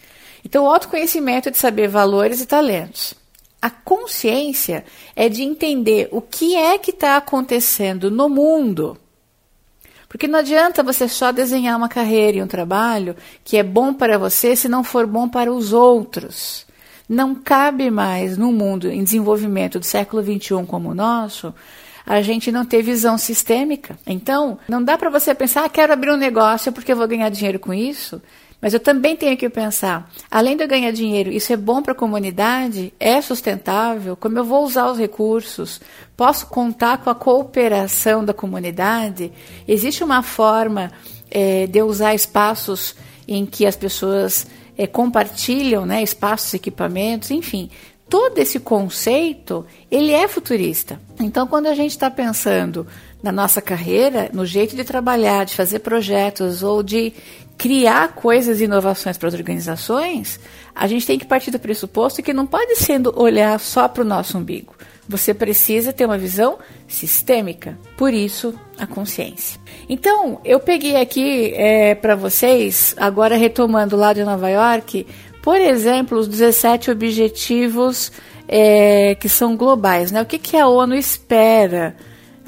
Então, 0.48 0.64
o 0.64 0.70
autoconhecimento 0.70 1.50
é 1.50 1.52
de 1.52 1.58
saber 1.58 1.90
valores 1.90 2.40
e 2.40 2.46
talentos. 2.46 3.14
A 3.62 3.70
consciência 3.70 4.86
é 5.14 5.28
de 5.28 5.44
entender 5.44 6.08
o 6.10 6.22
que 6.22 6.56
é 6.56 6.78
que 6.78 6.92
está 6.92 7.18
acontecendo 7.18 8.10
no 8.10 8.30
mundo. 8.30 8.98
Porque 10.08 10.26
não 10.26 10.40
adianta 10.40 10.82
você 10.82 11.10
só 11.10 11.34
desenhar 11.34 11.76
uma 11.76 11.90
carreira 11.90 12.38
e 12.38 12.42
um 12.42 12.48
trabalho 12.48 13.14
que 13.44 13.58
é 13.58 13.64
bom 13.64 13.94
para 13.94 14.18
você 14.18 14.56
se 14.56 14.70
não 14.70 14.86
for 14.86 15.06
bom 15.06 15.28
para 15.28 15.52
os 15.52 15.74
outros. 15.74 16.66
Não 17.10 17.36
cabe 17.36 17.92
mais 17.92 18.38
no 18.38 18.50
mundo 18.54 18.90
em 18.90 19.04
desenvolvimento 19.04 19.80
do 19.80 19.86
século 19.86 20.24
XXI 20.24 20.66
como 20.66 20.92
o 20.92 20.96
nosso 20.96 21.54
a 22.06 22.22
gente 22.22 22.54
não 22.54 22.64
ter 22.64 22.82
visão 22.82 23.18
sistêmica. 23.18 24.00
Então, 24.08 24.58
não 24.70 24.82
dá 24.82 24.98
para 24.98 25.10
você 25.10 25.36
pensar, 25.36 25.66
ah, 25.66 25.70
quero 25.70 25.92
abrir 25.92 26.12
um 26.12 26.16
negócio 26.16 26.72
porque 26.72 26.94
eu 26.94 26.96
vou 26.96 27.06
ganhar 27.06 27.28
dinheiro 27.28 27.60
com 27.60 27.74
isso. 27.74 28.22
Mas 28.60 28.74
eu 28.74 28.80
também 28.80 29.16
tenho 29.16 29.38
que 29.38 29.48
pensar, 29.50 30.10
além 30.32 30.58
de 30.58 30.64
eu 30.64 30.68
ganhar 30.68 30.92
dinheiro, 30.92 31.32
isso 31.32 31.54
é 31.54 31.58
bom 31.58 31.82
para 31.82 31.92
a 31.92 31.96
comunidade? 31.96 32.92
É 33.00 33.22
sustentável? 33.22 34.16
Como 34.16 34.38
eu 34.38 34.44
vou 34.44 34.66
usar 34.66 34.90
os 34.90 34.98
recursos? 34.98 35.80
Posso 36.16 36.48
contar 36.48 36.98
com 36.98 37.10
a 37.10 37.16
cooperação 37.16 38.26
da 38.26 38.34
comunidade? 38.34 39.32
Existe 39.68 40.04
uma 40.04 40.24
forma 40.24 40.92
é, 41.30 41.68
de 41.68 41.78
eu 41.78 41.86
usar 41.86 42.16
espaços 42.16 42.96
em 43.28 43.46
que 43.46 43.64
as 43.64 43.76
pessoas 43.76 44.48
é, 44.76 44.88
compartilham 44.88 45.86
né, 45.86 46.02
espaços, 46.02 46.54
equipamentos, 46.54 47.30
enfim. 47.30 47.70
Todo 48.10 48.40
esse 48.40 48.60
conceito, 48.60 49.66
ele 49.92 50.14
é 50.14 50.28
futurista. 50.28 51.00
Então, 51.20 51.46
quando 51.46 51.68
a 51.68 51.76
gente 51.76 51.92
está 51.92 52.10
pensando 52.10 52.88
na 53.22 53.32
nossa 53.32 53.62
carreira, 53.62 54.30
no 54.32 54.46
jeito 54.46 54.76
de 54.76 54.84
trabalhar, 54.84 55.46
de 55.46 55.56
fazer 55.56 55.80
projetos 55.80 56.64
ou 56.64 56.82
de 56.82 57.14
criar 57.58 58.14
coisas 58.14 58.62
e 58.62 58.66
inovações 58.66 59.18
para 59.18 59.30
as 59.30 59.34
organizações, 59.34 60.40
a 60.76 60.88
gente 60.88 61.08
tem 61.08 61.18
que 61.18 61.26
partir 61.26 61.50
do 61.50 61.60
pressuposto 61.60 62.22
que 62.22 62.34
não 62.34 62.46
pode 62.46 62.76
sendo 62.76 63.14
olhar 63.20 63.60
só 63.60 63.88
para 63.88 64.04
o 64.04 64.06
nosso 64.06 64.38
umbigo. 64.38 64.76
Você 65.10 65.34
precisa 65.34 65.94
ter 65.94 66.06
uma 66.06 66.18
visão 66.18 66.60
sistêmica, 66.88 67.78
por 67.96 68.14
isso 68.14 68.54
a 68.78 68.86
consciência. 68.86 69.60
Então, 69.88 70.40
eu 70.44 70.60
peguei 70.60 70.98
aqui 70.98 71.54
é, 71.56 71.96
para 71.96 72.14
vocês, 72.14 72.94
agora 72.98 73.38
retomando 73.38 73.96
lá 73.96 74.12
de 74.12 74.24
Nova 74.24 74.50
York, 74.50 75.08
por 75.42 75.56
exemplo, 75.56 76.20
os 76.20 76.28
17 76.28 76.92
objetivos 76.92 78.12
é, 78.48 79.16
que 79.16 79.30
são 79.30 79.56
globais. 79.56 80.12
Né? 80.12 80.22
O 80.22 80.26
que, 80.26 80.38
que 80.38 80.58
a 80.58 80.68
ONU 80.68 80.94
espera 80.94 81.96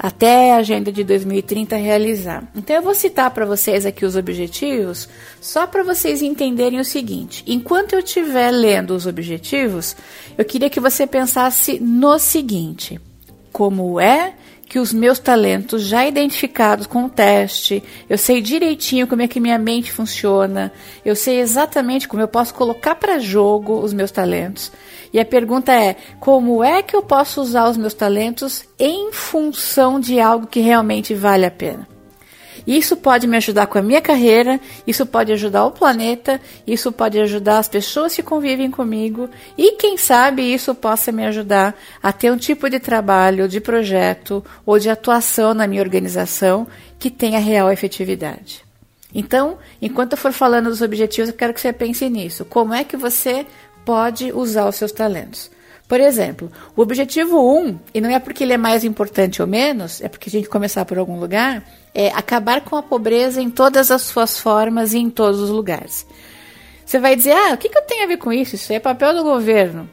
até 0.02 0.54
a 0.54 0.56
agenda 0.56 0.90
de 0.90 1.04
2030 1.04 1.76
realizar. 1.76 2.50
Então 2.56 2.74
eu 2.74 2.80
vou 2.80 2.94
citar 2.94 3.30
para 3.32 3.44
vocês 3.44 3.84
aqui 3.84 4.06
os 4.06 4.16
objetivos, 4.16 5.06
só 5.42 5.66
para 5.66 5.82
vocês 5.82 6.22
entenderem 6.22 6.80
o 6.80 6.84
seguinte: 6.84 7.44
enquanto 7.46 7.92
eu 7.92 7.98
estiver 7.98 8.50
lendo 8.50 8.92
os 8.92 9.06
objetivos, 9.06 9.94
eu 10.38 10.44
queria 10.44 10.70
que 10.70 10.80
você 10.80 11.06
pensasse 11.06 11.78
no 11.78 12.18
seguinte: 12.18 12.98
como 13.52 14.00
é 14.00 14.32
que 14.70 14.78
os 14.78 14.92
meus 14.92 15.18
talentos 15.18 15.82
já 15.82 16.06
identificados 16.06 16.86
com 16.86 17.06
o 17.06 17.08
teste, 17.08 17.82
eu 18.08 18.16
sei 18.16 18.40
direitinho 18.40 19.04
como 19.04 19.20
é 19.20 19.26
que 19.26 19.40
minha 19.40 19.58
mente 19.58 19.90
funciona, 19.90 20.72
eu 21.04 21.16
sei 21.16 21.40
exatamente 21.40 22.06
como 22.06 22.22
eu 22.22 22.28
posso 22.28 22.54
colocar 22.54 22.94
para 22.94 23.18
jogo 23.18 23.80
os 23.80 23.92
meus 23.92 24.12
talentos. 24.12 24.70
E 25.12 25.18
a 25.18 25.24
pergunta 25.24 25.72
é: 25.72 25.96
como 26.20 26.62
é 26.62 26.82
que 26.82 26.94
eu 26.94 27.02
posso 27.02 27.40
usar 27.40 27.68
os 27.68 27.76
meus 27.76 27.94
talentos 27.94 28.62
em 28.78 29.12
função 29.12 29.98
de 29.98 30.20
algo 30.20 30.46
que 30.46 30.60
realmente 30.60 31.14
vale 31.14 31.44
a 31.44 31.50
pena? 31.50 31.89
Isso 32.66 32.96
pode 32.96 33.26
me 33.26 33.36
ajudar 33.36 33.66
com 33.66 33.78
a 33.78 33.82
minha 33.82 34.00
carreira, 34.00 34.60
isso 34.86 35.06
pode 35.06 35.32
ajudar 35.32 35.64
o 35.64 35.70
planeta, 35.70 36.40
isso 36.66 36.92
pode 36.92 37.18
ajudar 37.18 37.58
as 37.58 37.68
pessoas 37.68 38.14
que 38.14 38.22
convivem 38.22 38.70
comigo 38.70 39.28
e 39.56 39.72
quem 39.72 39.96
sabe 39.96 40.42
isso 40.42 40.74
possa 40.74 41.12
me 41.12 41.24
ajudar 41.26 41.74
a 42.02 42.12
ter 42.12 42.30
um 42.30 42.36
tipo 42.36 42.68
de 42.68 42.78
trabalho, 42.78 43.48
de 43.48 43.60
projeto 43.60 44.44
ou 44.64 44.78
de 44.78 44.88
atuação 44.88 45.54
na 45.54 45.66
minha 45.66 45.82
organização 45.82 46.66
que 46.98 47.10
tenha 47.10 47.38
real 47.38 47.70
efetividade. 47.70 48.64
Então, 49.14 49.58
enquanto 49.82 50.12
eu 50.12 50.18
for 50.18 50.32
falando 50.32 50.68
dos 50.70 50.82
objetivos, 50.82 51.30
eu 51.30 51.36
quero 51.36 51.52
que 51.52 51.60
você 51.60 51.72
pense 51.72 52.08
nisso. 52.08 52.44
Como 52.44 52.72
é 52.72 52.84
que 52.84 52.96
você 52.96 53.46
pode 53.84 54.32
usar 54.32 54.68
os 54.68 54.76
seus 54.76 54.92
talentos? 54.92 55.50
Por 55.90 56.00
exemplo, 56.00 56.52
o 56.76 56.82
objetivo 56.82 57.36
1, 57.36 57.58
um, 57.58 57.78
e 57.92 58.00
não 58.00 58.08
é 58.08 58.20
porque 58.20 58.44
ele 58.44 58.52
é 58.52 58.56
mais 58.56 58.84
importante 58.84 59.42
ou 59.42 59.48
menos, 59.48 60.00
é 60.00 60.08
porque 60.08 60.28
a 60.28 60.30
gente 60.30 60.48
começar 60.48 60.84
por 60.84 60.96
algum 60.96 61.18
lugar, 61.18 61.64
é 61.92 62.10
acabar 62.10 62.60
com 62.60 62.76
a 62.76 62.82
pobreza 62.82 63.42
em 63.42 63.50
todas 63.50 63.90
as 63.90 64.02
suas 64.02 64.38
formas 64.38 64.94
e 64.94 64.98
em 64.98 65.10
todos 65.10 65.40
os 65.40 65.50
lugares. 65.50 66.06
Você 66.86 67.00
vai 67.00 67.16
dizer, 67.16 67.32
ah, 67.32 67.54
o 67.54 67.58
que, 67.58 67.68
que 67.68 67.76
eu 67.76 67.82
tenho 67.82 68.04
a 68.04 68.06
ver 68.06 68.18
com 68.18 68.32
isso? 68.32 68.54
Isso 68.54 68.72
é 68.72 68.78
papel 68.78 69.12
do 69.16 69.24
governo. 69.24 69.90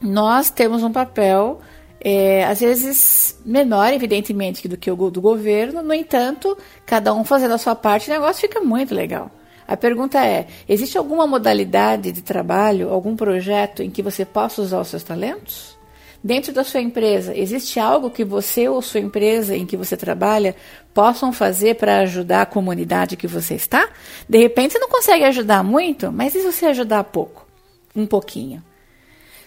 nós 0.00 0.50
temos 0.50 0.84
um 0.84 0.92
papel, 0.92 1.60
é, 2.00 2.44
às 2.44 2.60
vezes 2.60 3.40
menor, 3.44 3.92
evidentemente, 3.92 4.68
do 4.68 4.76
que 4.76 4.88
o 4.88 5.10
do 5.10 5.20
governo, 5.20 5.82
no 5.82 5.94
entanto, 5.94 6.56
cada 6.86 7.12
um 7.12 7.24
fazendo 7.24 7.54
a 7.54 7.58
sua 7.58 7.74
parte, 7.74 8.08
o 8.08 8.12
negócio 8.12 8.42
fica 8.42 8.60
muito 8.60 8.94
legal. 8.94 9.32
A 9.68 9.76
pergunta 9.76 10.24
é: 10.24 10.46
existe 10.66 10.96
alguma 10.96 11.26
modalidade 11.26 12.10
de 12.10 12.22
trabalho, 12.22 12.88
algum 12.88 13.14
projeto 13.14 13.82
em 13.82 13.90
que 13.90 14.02
você 14.02 14.24
possa 14.24 14.62
usar 14.62 14.80
os 14.80 14.88
seus 14.88 15.02
talentos? 15.02 15.76
Dentro 16.24 16.52
da 16.52 16.64
sua 16.64 16.80
empresa, 16.80 17.36
existe 17.36 17.78
algo 17.78 18.10
que 18.10 18.24
você 18.24 18.68
ou 18.68 18.82
sua 18.82 18.98
empresa 18.98 19.54
em 19.54 19.64
que 19.64 19.76
você 19.76 19.96
trabalha 19.96 20.56
possam 20.92 21.32
fazer 21.32 21.76
para 21.76 22.00
ajudar 22.00 22.42
a 22.42 22.46
comunidade 22.46 23.16
que 23.16 23.28
você 23.28 23.54
está? 23.54 23.88
De 24.28 24.38
repente 24.38 24.72
você 24.72 24.78
não 24.80 24.88
consegue 24.88 25.24
ajudar 25.24 25.62
muito, 25.62 26.10
mas 26.10 26.34
e 26.34 26.40
se 26.40 26.50
você 26.50 26.66
ajudar 26.66 27.04
pouco? 27.04 27.46
Um 27.94 28.06
pouquinho. 28.06 28.64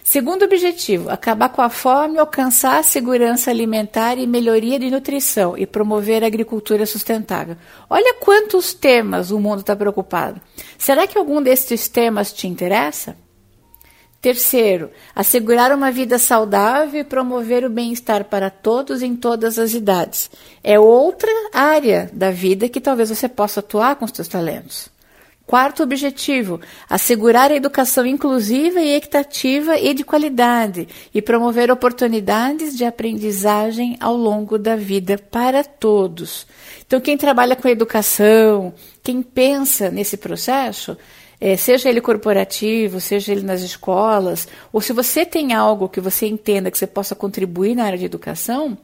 Segundo 0.04 0.44
objetivo, 0.44 1.10
acabar 1.10 1.48
com 1.48 1.62
a 1.62 1.68
fome, 1.68 2.18
alcançar 2.18 2.78
a 2.78 2.82
segurança 2.82 3.50
alimentar 3.50 4.18
e 4.18 4.26
melhoria 4.26 4.78
de 4.78 4.90
nutrição 4.90 5.56
e 5.56 5.64
promover 5.64 6.24
a 6.24 6.26
agricultura 6.26 6.84
sustentável. 6.84 7.56
Olha 7.88 8.14
quantos 8.14 8.74
temas 8.74 9.30
o 9.30 9.38
mundo 9.38 9.60
está 9.60 9.76
preocupado. 9.76 10.40
Será 10.76 11.06
que 11.06 11.16
algum 11.16 11.40
destes 11.40 11.88
temas 11.88 12.32
te 12.32 12.48
interessa? 12.48 13.16
Terceiro, 14.20 14.90
assegurar 15.14 15.72
uma 15.72 15.90
vida 15.90 16.18
saudável 16.18 17.00
e 17.00 17.04
promover 17.04 17.64
o 17.64 17.70
bem-estar 17.70 18.24
para 18.24 18.50
todos 18.50 19.02
em 19.02 19.16
todas 19.16 19.58
as 19.58 19.72
idades. 19.72 20.30
É 20.62 20.78
outra 20.78 21.30
área 21.52 22.10
da 22.12 22.30
vida 22.30 22.68
que 22.68 22.80
talvez 22.80 23.08
você 23.08 23.28
possa 23.28 23.60
atuar 23.60 23.96
com 23.96 24.04
os 24.04 24.12
seus 24.12 24.28
talentos. 24.28 24.88
Quarto 25.52 25.82
objetivo, 25.82 26.62
assegurar 26.88 27.50
a 27.50 27.54
educação 27.54 28.06
inclusiva 28.06 28.80
e 28.80 28.94
equitativa 28.94 29.78
e 29.78 29.92
de 29.92 30.02
qualidade 30.02 30.88
e 31.12 31.20
promover 31.20 31.70
oportunidades 31.70 32.74
de 32.74 32.86
aprendizagem 32.86 33.98
ao 34.00 34.16
longo 34.16 34.56
da 34.56 34.76
vida 34.76 35.18
para 35.18 35.62
todos. 35.62 36.46
Então, 36.86 37.02
quem 37.02 37.18
trabalha 37.18 37.54
com 37.54 37.68
educação, 37.68 38.72
quem 39.02 39.20
pensa 39.20 39.90
nesse 39.90 40.16
processo, 40.16 40.96
é, 41.38 41.54
seja 41.54 41.90
ele 41.90 42.00
corporativo, 42.00 42.98
seja 42.98 43.32
ele 43.32 43.42
nas 43.42 43.60
escolas, 43.60 44.48
ou 44.72 44.80
se 44.80 44.94
você 44.94 45.26
tem 45.26 45.52
algo 45.52 45.86
que 45.86 46.00
você 46.00 46.26
entenda 46.26 46.70
que 46.70 46.78
você 46.78 46.86
possa 46.86 47.14
contribuir 47.14 47.74
na 47.74 47.84
área 47.84 47.98
de 47.98 48.06
educação, 48.06 48.78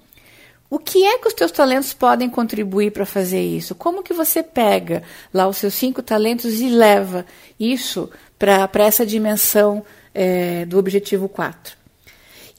o 0.70 0.78
que 0.78 1.04
é 1.04 1.18
que 1.18 1.28
os 1.28 1.34
teus 1.34 1.50
talentos 1.50 1.94
podem 1.94 2.28
contribuir 2.28 2.92
para 2.92 3.06
fazer 3.06 3.40
isso? 3.40 3.74
Como 3.74 4.02
que 4.02 4.12
você 4.12 4.42
pega 4.42 5.02
lá 5.32 5.48
os 5.48 5.56
seus 5.56 5.74
cinco 5.74 6.02
talentos 6.02 6.60
e 6.60 6.68
leva 6.68 7.24
isso 7.58 8.10
para 8.38 8.84
essa 8.84 9.06
dimensão 9.06 9.82
é, 10.14 10.66
do 10.66 10.78
objetivo 10.78 11.28
4? 11.28 11.78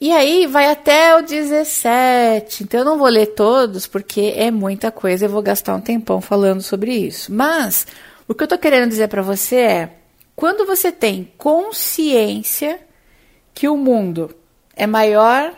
E 0.00 0.10
aí 0.10 0.46
vai 0.46 0.66
até 0.66 1.14
o 1.16 1.22
17. 1.22 2.64
Então 2.64 2.80
eu 2.80 2.86
não 2.86 2.98
vou 2.98 3.06
ler 3.06 3.26
todos 3.26 3.86
porque 3.86 4.32
é 4.34 4.50
muita 4.50 4.90
coisa, 4.90 5.26
eu 5.26 5.30
vou 5.30 5.42
gastar 5.42 5.76
um 5.76 5.80
tempão 5.80 6.20
falando 6.20 6.62
sobre 6.62 6.92
isso. 6.92 7.32
Mas 7.32 7.86
o 8.26 8.34
que 8.34 8.42
eu 8.42 8.46
estou 8.46 8.58
querendo 8.58 8.88
dizer 8.88 9.08
para 9.08 9.22
você 9.22 9.56
é: 9.56 9.90
quando 10.34 10.66
você 10.66 10.90
tem 10.90 11.30
consciência 11.36 12.80
que 13.52 13.68
o 13.68 13.76
mundo 13.76 14.34
é 14.74 14.86
maior 14.86 15.52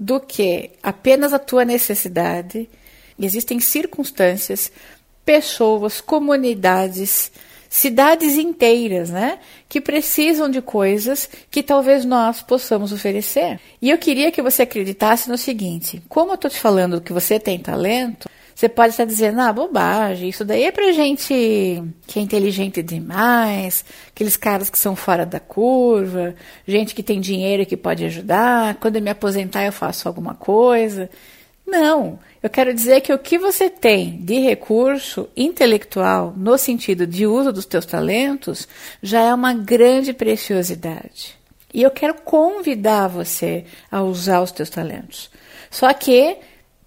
do 0.00 0.18
que 0.18 0.70
apenas 0.82 1.34
a 1.34 1.38
tua 1.38 1.62
necessidade, 1.62 2.66
existem 3.18 3.60
circunstâncias, 3.60 4.72
pessoas, 5.26 6.00
comunidades, 6.00 7.30
cidades 7.68 8.38
inteiras, 8.38 9.10
né, 9.10 9.38
que 9.68 9.78
precisam 9.78 10.48
de 10.48 10.62
coisas 10.62 11.28
que 11.50 11.62
talvez 11.62 12.06
nós 12.06 12.40
possamos 12.40 12.92
oferecer. 12.92 13.60
E 13.80 13.90
eu 13.90 13.98
queria 13.98 14.32
que 14.32 14.40
você 14.40 14.62
acreditasse 14.62 15.28
no 15.28 15.36
seguinte: 15.36 16.02
como 16.08 16.30
eu 16.30 16.36
estou 16.36 16.50
te 16.50 16.58
falando 16.58 17.02
que 17.02 17.12
você 17.12 17.38
tem 17.38 17.58
talento, 17.58 18.26
você 18.60 18.68
pode 18.68 18.90
estar 18.90 19.06
dizendo, 19.06 19.40
ah, 19.40 19.50
bobagem, 19.54 20.28
isso 20.28 20.44
daí 20.44 20.64
é 20.64 20.70
pra 20.70 20.92
gente 20.92 21.32
que 22.06 22.18
é 22.18 22.20
inteligente 22.20 22.82
demais, 22.82 23.82
aqueles 24.08 24.36
caras 24.36 24.68
que 24.68 24.78
são 24.78 24.94
fora 24.94 25.24
da 25.24 25.40
curva, 25.40 26.34
gente 26.68 26.94
que 26.94 27.02
tem 27.02 27.22
dinheiro 27.22 27.62
e 27.62 27.66
que 27.66 27.74
pode 27.74 28.04
ajudar, 28.04 28.74
quando 28.74 28.96
eu 28.96 29.02
me 29.02 29.08
aposentar 29.08 29.64
eu 29.64 29.72
faço 29.72 30.06
alguma 30.06 30.34
coisa. 30.34 31.08
Não, 31.66 32.18
eu 32.42 32.50
quero 32.50 32.74
dizer 32.74 33.00
que 33.00 33.10
o 33.14 33.18
que 33.18 33.38
você 33.38 33.70
tem 33.70 34.18
de 34.20 34.40
recurso 34.40 35.26
intelectual 35.34 36.34
no 36.36 36.58
sentido 36.58 37.06
de 37.06 37.26
uso 37.26 37.54
dos 37.54 37.64
teus 37.64 37.86
talentos 37.86 38.68
já 39.02 39.22
é 39.22 39.32
uma 39.32 39.54
grande 39.54 40.12
preciosidade. 40.12 41.34
E 41.72 41.80
eu 41.80 41.90
quero 41.90 42.12
convidar 42.12 43.08
você 43.08 43.64
a 43.90 44.02
usar 44.02 44.42
os 44.42 44.52
teus 44.52 44.68
talentos. 44.68 45.30
Só 45.70 45.90
que 45.94 46.36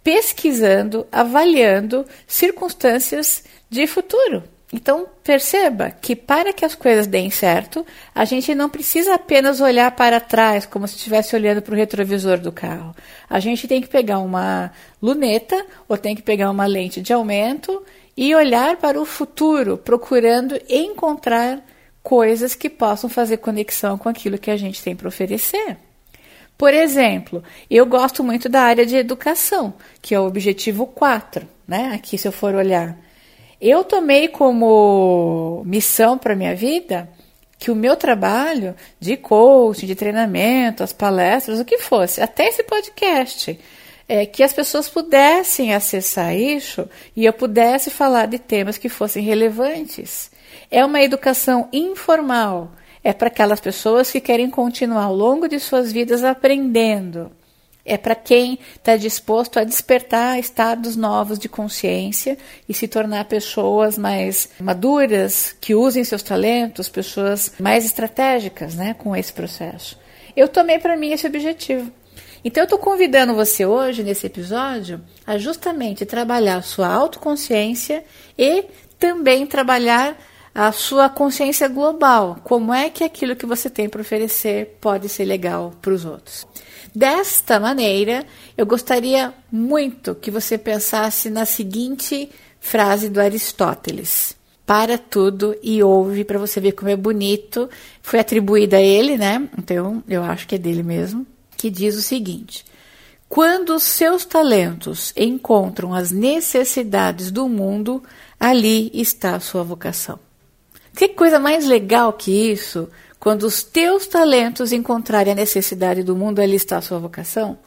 pesquisando, 0.04 1.08
avaliando 1.12 2.06
circunstâncias 2.28 3.44
de 3.70 3.88
futuro. 3.88 4.44
Então, 4.74 5.08
perceba 5.24 5.92
que 5.92 6.16
para 6.16 6.52
que 6.52 6.66
as 6.66 6.74
coisas 6.74 7.06
deem 7.06 7.30
certo, 7.30 7.86
a 8.14 8.26
gente 8.26 8.56
não 8.56 8.68
precisa 8.68 9.14
apenas 9.14 9.62
olhar 9.62 9.92
para 9.92 10.20
trás, 10.20 10.66
como 10.66 10.88
se 10.88 10.96
estivesse 10.96 11.36
olhando 11.36 11.62
para 11.62 11.76
o 11.76 11.78
retrovisor 11.78 12.40
do 12.40 12.52
carro. 12.52 12.96
A 13.30 13.40
gente 13.40 13.68
tem 13.68 13.82
que 13.82 13.88
pegar 13.88 14.18
uma 14.18 14.72
luneta 15.00 15.64
ou 15.88 15.96
tem 15.96 16.16
que 16.16 16.24
pegar 16.24 16.50
uma 16.50 16.66
lente 16.66 17.02
de 17.02 17.14
aumento 17.14 17.84
e 18.18 18.34
olhar 18.34 18.78
para 18.78 19.00
o 19.00 19.06
futuro, 19.06 19.78
procurando 19.78 20.60
encontrar 20.68 21.64
coisas 22.02 22.56
que 22.56 22.70
possam 22.70 23.08
fazer 23.10 23.38
conexão 23.38 23.96
com 23.96 24.10
aquilo 24.10 24.40
que 24.40 24.50
a 24.50 24.58
gente 24.58 24.82
tem 24.82 24.96
para 24.96 25.08
oferecer. 25.08 25.78
Por 26.58 26.74
exemplo, 26.74 27.44
eu 27.70 27.86
gosto 27.86 28.24
muito 28.24 28.48
da 28.48 28.62
área 28.62 28.86
de 28.86 28.96
educação, 28.96 29.74
que 30.02 30.14
é 30.14 30.20
o 30.20 30.28
objetivo 30.28 30.86
4, 30.86 31.48
né? 31.68 31.92
Aqui, 31.94 32.18
se 32.18 32.28
eu 32.28 32.32
for 32.32 32.54
olhar. 32.56 32.98
Eu 33.60 33.84
tomei 33.84 34.28
como 34.28 35.64
missão 35.66 36.18
para 36.18 36.36
minha 36.36 36.56
vida 36.56 37.10
que 37.58 37.72
o 37.72 37.76
meu 37.76 37.96
trabalho 37.96 38.76
de 39.00 39.16
coaching, 39.16 39.86
de 39.86 39.96
treinamento, 39.96 40.84
as 40.84 40.92
palestras, 40.92 41.62
o 41.62 41.66
que 41.66 41.78
fosse, 41.78 42.20
até 42.20 42.50
esse 42.50 42.62
podcast, 42.64 43.58
é, 44.08 44.26
que 44.26 44.44
as 44.44 44.52
pessoas 44.52 44.90
pudessem 44.90 45.74
acessar 45.74 46.36
isso 46.36 46.90
e 47.16 47.24
eu 47.24 47.32
pudesse 47.32 47.90
falar 47.90 48.26
de 48.26 48.38
temas 48.38 48.78
que 48.78 48.90
fossem 48.90 49.24
relevantes. 49.24 50.30
É 50.70 50.84
uma 50.84 51.02
educação 51.02 51.70
informal 51.72 52.74
é 53.04 53.12
para 53.12 53.28
aquelas 53.28 53.60
pessoas 53.60 54.12
que 54.12 54.22
querem 54.22 54.50
continuar 54.50 55.06
ao 55.06 55.16
longo 55.16 55.48
de 55.48 55.60
suas 55.60 55.92
vidas 55.92 56.24
aprendendo. 56.24 57.32
É 57.86 57.98
para 57.98 58.16
quem 58.16 58.58
está 58.76 58.96
disposto 58.96 59.60
a 59.60 59.66
despertar 59.66 60.40
estados 60.40 60.96
novos 60.96 61.38
de 61.38 61.50
consciência 61.50 62.38
e 62.68 62.74
se 62.74 62.88
tornar 62.88 63.26
pessoas 63.26 63.98
mais 63.98 64.50
maduras, 64.58 65.54
que 65.60 65.76
usem 65.76 66.06
seus 66.06 66.24
talentos, 66.24 66.88
pessoas 66.88 67.52
mais 67.60 67.84
estratégicas 67.84 68.76
né, 68.76 68.94
com 68.94 69.14
esse 69.14 69.34
processo. 69.34 70.00
Eu 70.36 70.48
tomei 70.48 70.80
para 70.80 70.96
mim 70.96 71.12
esse 71.12 71.28
objetivo. 71.28 71.92
Então, 72.46 72.62
eu 72.62 72.66
estou 72.66 72.80
convidando 72.80 73.36
você 73.36 73.66
hoje, 73.66 74.04
nesse 74.04 74.28
episódio, 74.28 75.02
a 75.26 75.38
justamente 75.38 76.06
trabalhar 76.06 76.62
sua 76.62 76.88
autoconsciência 76.88 78.04
e 78.38 78.66
também 78.98 79.46
trabalhar 79.46 80.18
a 80.54 80.72
sua 80.72 81.10
consciência 81.10 81.68
global. 81.68 82.40
Como 82.44 82.74
é 82.74 82.90
que 82.90 83.04
aquilo 83.04 83.36
que 83.36 83.46
você 83.46 83.70
tem 83.70 83.90
para 83.90 84.02
oferecer 84.02 84.78
pode 84.80 85.10
ser 85.10 85.26
legal 85.26 85.74
para 85.82 85.94
os 85.94 86.06
outros? 86.06 86.46
Desta 86.94 87.60
maneira, 87.60 88.26
eu 88.56 88.66
gostaria 88.66 89.34
muito 89.52 90.14
que 90.14 90.30
você 90.30 90.58
pensasse 90.58 91.30
na 91.30 91.46
seguinte 91.46 92.30
frase 92.60 93.10
do 93.10 93.20
Aristóteles: 93.20 94.36
Para 94.64 94.98
tudo 94.98 95.56
e 95.64 95.82
ouve 95.82 96.24
para 96.24 96.38
você 96.38 96.60
ver 96.60 96.74
como 96.74 96.92
é 96.92 96.96
bonito. 96.96 97.68
Foi 98.02 98.20
atribuída 98.20 98.78
a 98.78 98.82
ele, 98.82 99.18
né? 99.18 99.50
Então 99.58 100.04
eu 100.08 100.22
acho 100.22 100.48
que 100.48 100.56
é 100.56 100.60
dele 100.60 100.84
mesmo. 100.84 101.26
Que 101.58 101.72
diz 101.72 101.98
o 101.98 102.02
seguinte: 102.02 102.64
Quando 103.28 103.76
os 103.76 103.84
seus 103.84 104.24
talentos 104.24 105.12
encontram 105.18 105.96
as 105.96 106.12
necessidades 106.12 107.32
do 107.32 107.50
mundo, 107.50 108.04
ali 108.40 108.92
está 108.94 109.36
a 109.36 109.40
sua 109.40 109.64
vocação. 109.64 110.20
Que 110.96 111.10
coisa 111.10 111.40
mais 111.40 111.66
legal 111.66 112.14
que 112.14 112.52
isso, 112.52 112.88
quando 113.20 113.44
os 113.44 113.64
teus 113.64 114.08
talentos 114.08 114.72
encontrarem 114.72 115.34
a 115.34 115.36
necessidade 115.36 116.04
do 116.04 116.16
mundo, 116.16 116.40
ali 116.40 116.56
está 116.56 116.78
a 116.78 116.82
sua 116.82 117.00
vocação? 117.00 117.58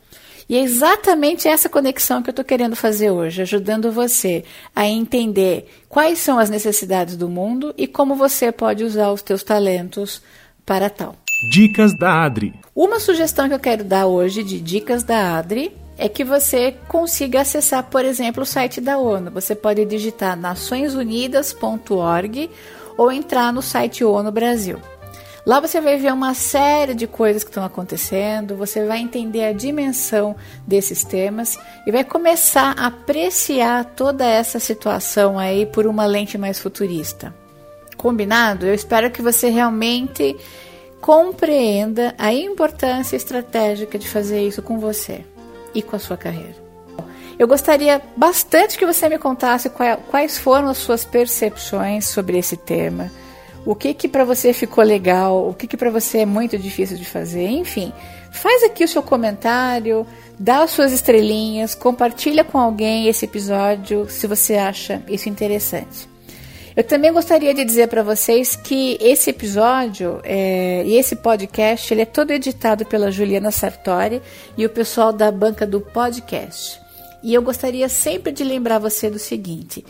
E 0.49 0.57
é 0.57 0.63
exatamente 0.63 1.49
essa 1.49 1.69
conexão 1.69 2.23
que 2.23 2.29
eu 2.29 2.33
estou 2.33 2.45
querendo 2.45 2.77
fazer 2.77 3.11
hoje, 3.11 3.43
ajudando 3.43 3.91
você 3.91 4.45
a 4.75 4.87
entender 4.87 5.69
quais 5.89 6.21
são 6.21 6.39
as 6.39 6.49
necessidades 6.49 7.17
do 7.17 7.29
mundo 7.29 7.75
e 7.77 7.89
como 7.89 8.15
você 8.15 8.53
pode 8.53 8.85
usar 8.85 9.11
os 9.11 9.23
teus 9.23 9.43
talentos 9.43 10.23
para 10.65 10.89
tal. 10.89 11.17
Dicas 11.51 11.99
da 11.99 12.23
Adri. 12.25 12.55
Uma 12.75 12.99
sugestão 13.01 13.49
que 13.49 13.55
eu 13.55 13.59
quero 13.59 13.83
dar 13.83 14.07
hoje 14.07 14.45
de 14.45 14.61
dicas 14.61 15.03
da 15.03 15.37
Adri 15.37 15.73
é 15.99 16.09
que 16.09 16.23
você 16.23 16.77
consiga 16.87 17.41
acessar, 17.41 17.83
por 17.85 18.05
exemplo, 18.05 18.45
o 18.45 18.47
site 18.47 18.81
da 18.81 18.99
ONU. 18.99 19.33
Você 19.33 19.57
pode 19.57 19.85
digitar 19.85 20.39
naçõesunidas.org 20.39 22.51
ou 22.97 23.11
entrar 23.11 23.53
no 23.53 23.63
site 23.63 24.05
ONU 24.05 24.31
Brasil. 24.31 24.79
Lá 25.47 25.61
você 25.61 25.81
vai 25.81 25.97
ver 25.97 26.13
uma 26.13 26.35
série 26.35 26.93
de 26.93 27.07
coisas 27.07 27.45
que 27.45 27.51
estão 27.51 27.65
acontecendo, 27.65 28.57
você 28.57 28.85
vai 28.85 28.99
entender 28.99 29.45
a 29.45 29.53
dimensão 29.53 30.35
desses 30.67 31.05
temas 31.05 31.57
e 31.87 31.93
vai 31.93 32.03
começar 32.03 32.75
a 32.77 32.87
apreciar 32.87 33.85
toda 33.85 34.27
essa 34.27 34.59
situação 34.59 35.39
aí 35.39 35.65
por 35.65 35.87
uma 35.87 36.05
lente 36.05 36.37
mais 36.37 36.59
futurista. 36.59 37.33
Combinado? 37.97 38.67
Eu 38.67 38.75
espero 38.75 39.09
que 39.09 39.23
você 39.23 39.49
realmente 39.49 40.37
compreenda 41.01 42.13
a 42.19 42.33
importância 42.33 43.15
estratégica 43.15 43.97
de 43.97 44.09
fazer 44.09 44.45
isso 44.45 44.61
com 44.63 44.81
você 44.81 45.25
e 45.73 45.81
com 45.81 45.95
a 45.95 46.01
sua 46.01 46.17
carreira. 46.17 46.66
Eu 47.39 47.47
gostaria 47.47 48.01
bastante 48.17 48.79
que 48.79 48.87
você 48.87 49.09
me 49.09 49.19
contasse 49.19 49.71
quais 50.09 50.39
foram 50.39 50.69
as 50.69 50.79
suas 50.79 51.05
percepções 51.05 52.07
sobre 52.07 52.39
esse 52.39 52.57
tema 52.57 53.11
o 53.67 53.75
que 53.75 53.93
que 53.93 54.07
para 54.07 54.25
você 54.25 54.53
ficou 54.53 54.85
legal, 54.85 55.49
o 55.49 55.53
que 55.53 55.67
que 55.67 55.77
para 55.77 55.91
você 55.91 56.19
é 56.19 56.27
muito 56.27 56.57
difícil 56.57 56.97
de 56.97 57.05
fazer, 57.05 57.49
enfim. 57.49 57.93
Faz 58.31 58.63
aqui 58.63 58.85
o 58.85 58.89
seu 58.89 59.03
comentário, 59.03 60.07
dá 60.39 60.63
as 60.63 60.71
suas 60.71 60.93
estrelinhas, 60.93 61.75
compartilha 61.75 62.45
com 62.45 62.59
alguém 62.59 63.09
esse 63.09 63.25
episódio 63.25 64.09
se 64.09 64.29
você 64.29 64.55
acha 64.55 65.03
isso 65.09 65.29
interessante. 65.29 66.09
Eu 66.77 66.85
também 66.85 67.13
gostaria 67.13 67.53
de 67.53 67.65
dizer 67.65 67.89
para 67.89 68.03
vocês 68.03 68.55
que 68.55 68.99
esse 69.01 69.31
episódio 69.31 70.21
é, 70.23 70.85
e 70.85 70.95
esse 70.95 71.17
podcast 71.17 71.93
ele 71.93 72.03
é 72.03 72.07
todo 72.07 72.31
editado 72.31 72.85
pela 72.85 73.11
Juliana 73.11 73.51
Sartori 73.51 74.23
e 74.57 74.65
o 74.65 74.71
pessoal 74.71 75.13
da 75.13 75.33
banca 75.33 75.67
do 75.67 75.81
podcast. 75.81 76.86
E 77.27 77.35
eu 77.35 77.43
gostaria 77.43 77.89
sempre 77.89 78.31
de 78.31 78.45
lembrar 78.45 78.79
você 78.79 79.11
do 79.11 79.19
seguinte: 79.19 79.85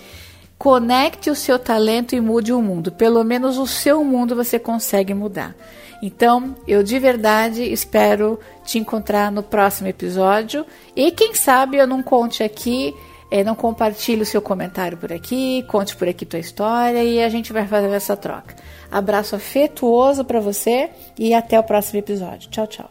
Conecte 0.56 1.28
o 1.28 1.34
seu 1.34 1.58
talento 1.58 2.16
e 2.16 2.20
mude 2.20 2.50
o 2.50 2.62
mundo. 2.62 2.90
Pelo 2.90 3.22
menos 3.22 3.58
o 3.58 3.66
seu 3.66 4.02
mundo 4.02 4.34
você 4.34 4.58
consegue 4.58 5.12
mudar. 5.12 5.54
Então, 6.02 6.56
eu 6.66 6.82
de 6.82 6.98
verdade 6.98 7.62
espero 7.62 8.40
te 8.64 8.78
encontrar 8.78 9.30
no 9.30 9.42
próximo 9.42 9.86
episódio. 9.86 10.64
E 10.96 11.10
quem 11.10 11.34
sabe 11.34 11.76
eu 11.76 11.86
não 11.86 12.02
conte 12.02 12.42
aqui, 12.42 12.94
é, 13.30 13.44
não 13.44 13.54
compartilhe 13.54 14.22
o 14.22 14.26
seu 14.26 14.40
comentário 14.40 14.96
por 14.96 15.12
aqui, 15.12 15.62
conte 15.68 15.94
por 15.94 16.08
aqui 16.08 16.24
tua 16.24 16.38
história 16.38 17.04
e 17.04 17.22
a 17.22 17.28
gente 17.28 17.52
vai 17.52 17.66
fazer 17.66 17.90
essa 17.90 18.16
troca. 18.16 18.56
Abraço 18.90 19.36
afetuoso 19.36 20.24
para 20.24 20.40
você 20.40 20.88
e 21.18 21.34
até 21.34 21.60
o 21.60 21.62
próximo 21.62 21.98
episódio. 21.98 22.48
Tchau, 22.48 22.66
tchau. 22.66 22.90